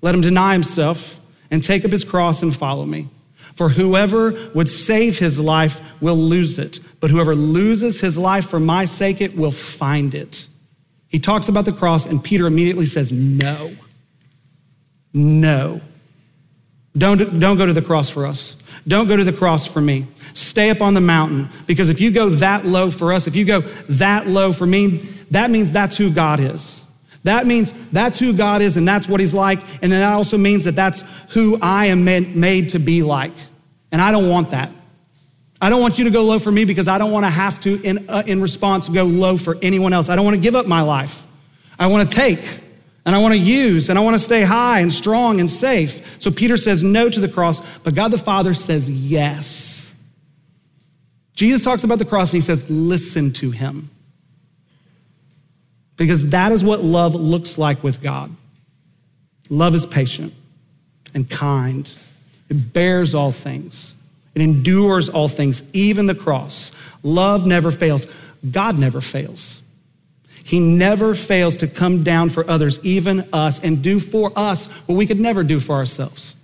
let 0.00 0.14
him 0.14 0.22
deny 0.22 0.54
himself 0.54 1.20
and 1.50 1.62
take 1.62 1.84
up 1.84 1.90
his 1.90 2.04
cross 2.04 2.40
and 2.40 2.56
follow 2.56 2.86
me. 2.86 3.08
For 3.56 3.68
whoever 3.68 4.50
would 4.54 4.68
save 4.68 5.18
his 5.18 5.40
life 5.40 5.80
will 6.00 6.16
lose 6.16 6.60
it, 6.60 6.78
but 7.00 7.10
whoever 7.10 7.34
loses 7.34 8.00
his 8.00 8.16
life 8.16 8.48
for 8.48 8.60
my 8.60 8.84
sake, 8.84 9.20
it 9.20 9.36
will 9.36 9.50
find 9.50 10.14
it. 10.14 10.46
He 11.08 11.18
talks 11.18 11.48
about 11.48 11.64
the 11.64 11.72
cross, 11.72 12.06
and 12.06 12.22
Peter 12.22 12.46
immediately 12.46 12.86
says, 12.86 13.10
No. 13.10 13.74
No. 15.12 15.80
Don't, 16.96 17.40
don't 17.40 17.58
go 17.58 17.66
to 17.66 17.72
the 17.72 17.82
cross 17.82 18.08
for 18.08 18.26
us. 18.26 18.54
Don't 18.86 19.08
go 19.08 19.16
to 19.16 19.24
the 19.24 19.32
cross 19.32 19.66
for 19.66 19.80
me. 19.80 20.06
Stay 20.34 20.70
up 20.70 20.80
on 20.80 20.94
the 20.94 21.00
mountain 21.00 21.48
because 21.66 21.88
if 21.90 22.00
you 22.00 22.10
go 22.10 22.28
that 22.28 22.64
low 22.64 22.90
for 22.90 23.12
us, 23.12 23.26
if 23.26 23.34
you 23.34 23.44
go 23.44 23.60
that 23.60 24.26
low 24.28 24.52
for 24.52 24.66
me, 24.66 24.98
that 25.30 25.50
means 25.50 25.72
that's 25.72 25.96
who 25.96 26.10
God 26.10 26.40
is. 26.40 26.84
That 27.28 27.46
means 27.46 27.72
that's 27.92 28.18
who 28.18 28.32
God 28.32 28.62
is 28.62 28.78
and 28.78 28.88
that's 28.88 29.06
what 29.06 29.20
He's 29.20 29.34
like. 29.34 29.60
And 29.82 29.92
then 29.92 30.00
that 30.00 30.14
also 30.14 30.38
means 30.38 30.64
that 30.64 30.74
that's 30.74 31.02
who 31.30 31.58
I 31.60 31.86
am 31.86 32.04
made 32.04 32.70
to 32.70 32.78
be 32.78 33.02
like. 33.02 33.34
And 33.92 34.00
I 34.00 34.10
don't 34.12 34.28
want 34.28 34.50
that. 34.50 34.72
I 35.60 35.68
don't 35.68 35.82
want 35.82 35.98
you 35.98 36.04
to 36.04 36.10
go 36.10 36.22
low 36.22 36.38
for 36.38 36.50
me 36.50 36.64
because 36.64 36.88
I 36.88 36.96
don't 36.96 37.10
want 37.10 37.26
to 37.26 37.30
have 37.30 37.60
to, 37.60 37.82
in, 37.82 38.08
uh, 38.08 38.22
in 38.26 38.40
response, 38.40 38.88
go 38.88 39.04
low 39.04 39.36
for 39.36 39.58
anyone 39.60 39.92
else. 39.92 40.08
I 40.08 40.16
don't 40.16 40.24
want 40.24 40.36
to 40.36 40.40
give 40.40 40.54
up 40.54 40.66
my 40.66 40.80
life. 40.80 41.26
I 41.78 41.88
want 41.88 42.08
to 42.08 42.16
take 42.16 42.60
and 43.04 43.14
I 43.14 43.18
want 43.18 43.34
to 43.34 43.38
use 43.38 43.90
and 43.90 43.98
I 43.98 44.02
want 44.02 44.14
to 44.14 44.20
stay 44.20 44.42
high 44.42 44.80
and 44.80 44.90
strong 44.90 45.38
and 45.38 45.50
safe. 45.50 46.20
So 46.22 46.30
Peter 46.30 46.56
says 46.56 46.82
no 46.82 47.10
to 47.10 47.20
the 47.20 47.28
cross, 47.28 47.60
but 47.82 47.94
God 47.94 48.10
the 48.10 48.18
Father 48.18 48.54
says 48.54 48.88
yes. 48.88 49.94
Jesus 51.34 51.62
talks 51.62 51.84
about 51.84 51.98
the 51.98 52.04
cross 52.06 52.30
and 52.32 52.38
he 52.38 52.46
says, 52.46 52.68
listen 52.70 53.32
to 53.34 53.50
him 53.50 53.90
because 55.98 56.30
that 56.30 56.52
is 56.52 56.64
what 56.64 56.82
love 56.82 57.14
looks 57.14 57.58
like 57.58 57.82
with 57.82 58.00
God. 58.00 58.34
Love 59.50 59.74
is 59.74 59.84
patient 59.84 60.32
and 61.12 61.28
kind, 61.28 61.90
it 62.48 62.72
bears 62.72 63.14
all 63.14 63.32
things, 63.32 63.92
it 64.34 64.40
endures 64.40 65.10
all 65.10 65.28
things, 65.28 65.62
even 65.74 66.06
the 66.06 66.14
cross. 66.14 66.72
Love 67.02 67.46
never 67.46 67.70
fails. 67.70 68.06
God 68.50 68.78
never 68.78 69.00
fails. 69.00 69.60
He 70.42 70.60
never 70.60 71.14
fails 71.14 71.58
to 71.58 71.66
come 71.66 72.02
down 72.02 72.30
for 72.30 72.48
others, 72.48 72.82
even 72.84 73.28
us, 73.32 73.60
and 73.60 73.82
do 73.82 74.00
for 74.00 74.32
us 74.34 74.66
what 74.86 74.94
we 74.96 75.06
could 75.06 75.20
never 75.20 75.42
do 75.44 75.60
for 75.60 75.76
ourselves 75.76 76.34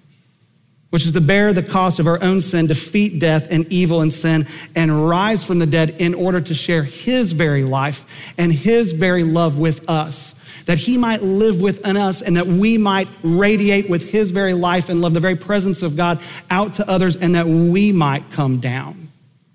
which 0.94 1.07
is 1.07 1.11
to 1.11 1.20
bear 1.20 1.52
the 1.52 1.61
cost 1.61 1.98
of 1.98 2.07
our 2.07 2.22
own 2.22 2.40
sin, 2.40 2.68
defeat 2.68 3.18
death 3.18 3.48
and 3.50 3.66
evil 3.72 4.00
and 4.00 4.12
sin, 4.12 4.46
and 4.76 5.09
rise 5.09 5.42
from 5.42 5.59
the 5.59 5.66
dead 5.66 5.90
in 5.98 6.14
order 6.14 6.40
to 6.40 6.54
share 6.54 6.85
his 6.85 7.33
very 7.33 7.64
life 7.64 8.33
and 8.38 8.52
his 8.52 8.92
very 8.92 9.24
love 9.24 9.59
with 9.59 9.90
us. 9.90 10.37
That 10.66 10.78
he 10.78 10.96
might 10.96 11.20
live 11.20 11.61
within 11.61 11.96
us 11.96 12.22
and 12.22 12.37
that 12.37 12.46
we 12.46 12.78
might 12.78 13.09
radiate 13.24 13.90
with 13.90 14.09
his 14.12 14.30
very 14.30 14.54
life 14.54 14.88
and 14.88 15.00
love, 15.00 15.14
the 15.14 15.18
very 15.18 15.35
presence 15.35 15.83
of 15.83 15.96
God 15.96 16.20
out 16.48 16.74
to 16.74 16.88
others, 16.88 17.16
and 17.16 17.35
that 17.35 17.48
we 17.48 17.90
might 17.90 18.30
come 18.30 18.61
down 18.61 19.09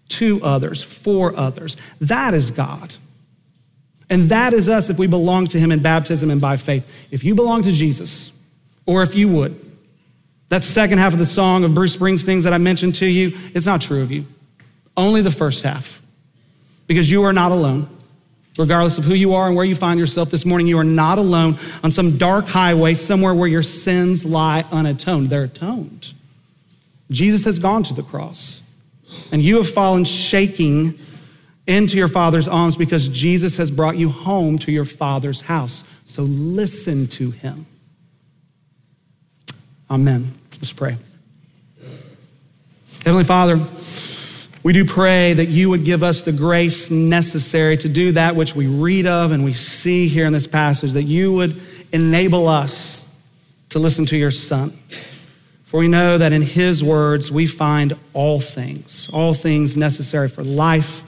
to 0.09 0.43
others, 0.43 0.83
for 0.83 1.33
others. 1.37 1.77
That 2.01 2.33
is 2.33 2.51
God. 2.51 2.95
And 4.09 4.23
that 4.25 4.51
is 4.51 4.67
us 4.67 4.89
if 4.89 4.99
we 4.99 5.07
belong 5.07 5.47
to 5.47 5.57
him 5.57 5.71
in 5.71 5.79
baptism 5.81 6.31
and 6.31 6.41
by 6.41 6.57
faith. 6.57 6.85
If 7.11 7.23
you 7.23 7.33
belong 7.33 7.63
to 7.63 7.71
Jesus, 7.71 8.29
or 8.85 9.03
if 9.03 9.15
you 9.15 9.29
would, 9.29 9.68
that 10.49 10.63
second 10.63 10.97
half 10.97 11.13
of 11.13 11.19
the 11.19 11.25
song 11.25 11.63
of 11.63 11.73
Bruce 11.73 11.95
Springsteen's 11.95 12.43
that 12.43 12.53
I 12.53 12.57
mentioned 12.57 12.95
to 12.95 13.05
you, 13.05 13.37
it's 13.53 13.65
not 13.65 13.81
true 13.81 14.01
of 14.01 14.11
you. 14.11 14.25
Only 14.97 15.21
the 15.21 15.31
first 15.31 15.63
half. 15.63 16.01
Because 16.87 17.09
you 17.09 17.23
are 17.23 17.33
not 17.33 17.51
alone. 17.51 17.87
Regardless 18.57 18.97
of 18.97 19.05
who 19.05 19.13
you 19.13 19.33
are 19.35 19.47
and 19.47 19.55
where 19.55 19.63
you 19.63 19.75
find 19.75 19.99
yourself 19.99 20.31
this 20.31 20.43
morning, 20.43 20.67
you 20.67 20.77
are 20.79 20.83
not 20.83 21.17
alone 21.17 21.57
on 21.83 21.91
some 21.91 22.17
dark 22.17 22.47
highway 22.47 22.93
somewhere 22.93 23.33
where 23.33 23.47
your 23.47 23.63
sins 23.63 24.25
lie 24.25 24.65
unatoned. 24.71 25.29
They're 25.29 25.43
atoned. 25.43 26.13
Jesus 27.09 27.45
has 27.45 27.57
gone 27.57 27.83
to 27.83 27.93
the 27.93 28.03
cross, 28.03 28.61
and 29.31 29.41
you 29.41 29.57
have 29.57 29.69
fallen 29.69 30.03
shaking 30.03 30.99
into 31.67 31.95
your 31.95 32.07
Father's 32.07 32.47
arms 32.47 32.75
because 32.75 33.07
Jesus 33.07 33.55
has 33.57 33.71
brought 33.71 33.97
you 33.97 34.09
home 34.09 34.57
to 34.59 34.71
your 34.71 34.85
Father's 34.85 35.41
house. 35.41 35.83
So 36.05 36.23
listen 36.23 37.07
to 37.07 37.31
him. 37.31 37.65
Amen. 39.89 40.38
Let's 40.61 40.73
pray. 40.73 40.97
Heavenly 43.05 43.23
Father, 43.23 43.57
we 44.61 44.73
do 44.73 44.83
pray 44.83 45.33
that 45.33 45.47
you 45.47 45.69
would 45.69 45.85
give 45.85 46.03
us 46.03 46.21
the 46.21 46.33
grace 46.33 46.91
necessary 46.91 47.77
to 47.77 47.89
do 47.89 48.11
that 48.11 48.35
which 48.35 48.55
we 48.55 48.67
read 48.67 49.07
of 49.07 49.31
and 49.31 49.43
we 49.45 49.53
see 49.53 50.09
here 50.09 50.25
in 50.25 50.33
this 50.33 50.47
passage, 50.47 50.91
that 50.91 51.03
you 51.03 51.33
would 51.33 51.59
enable 51.93 52.47
us 52.47 53.07
to 53.69 53.79
listen 53.79 54.05
to 54.07 54.17
your 54.17 54.31
Son. 54.31 54.77
For 55.63 55.79
we 55.79 55.87
know 55.87 56.17
that 56.17 56.33
in 56.33 56.41
his 56.41 56.83
words 56.83 57.31
we 57.31 57.47
find 57.47 57.95
all 58.13 58.41
things, 58.41 59.09
all 59.13 59.33
things 59.33 59.77
necessary 59.77 60.27
for 60.27 60.43
life, 60.43 61.03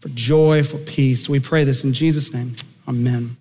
for 0.00 0.08
joy, 0.08 0.64
for 0.64 0.78
peace. 0.78 1.28
We 1.28 1.40
pray 1.40 1.64
this 1.64 1.84
in 1.84 1.92
Jesus' 1.92 2.32
name. 2.32 2.56
Amen. 2.86 3.38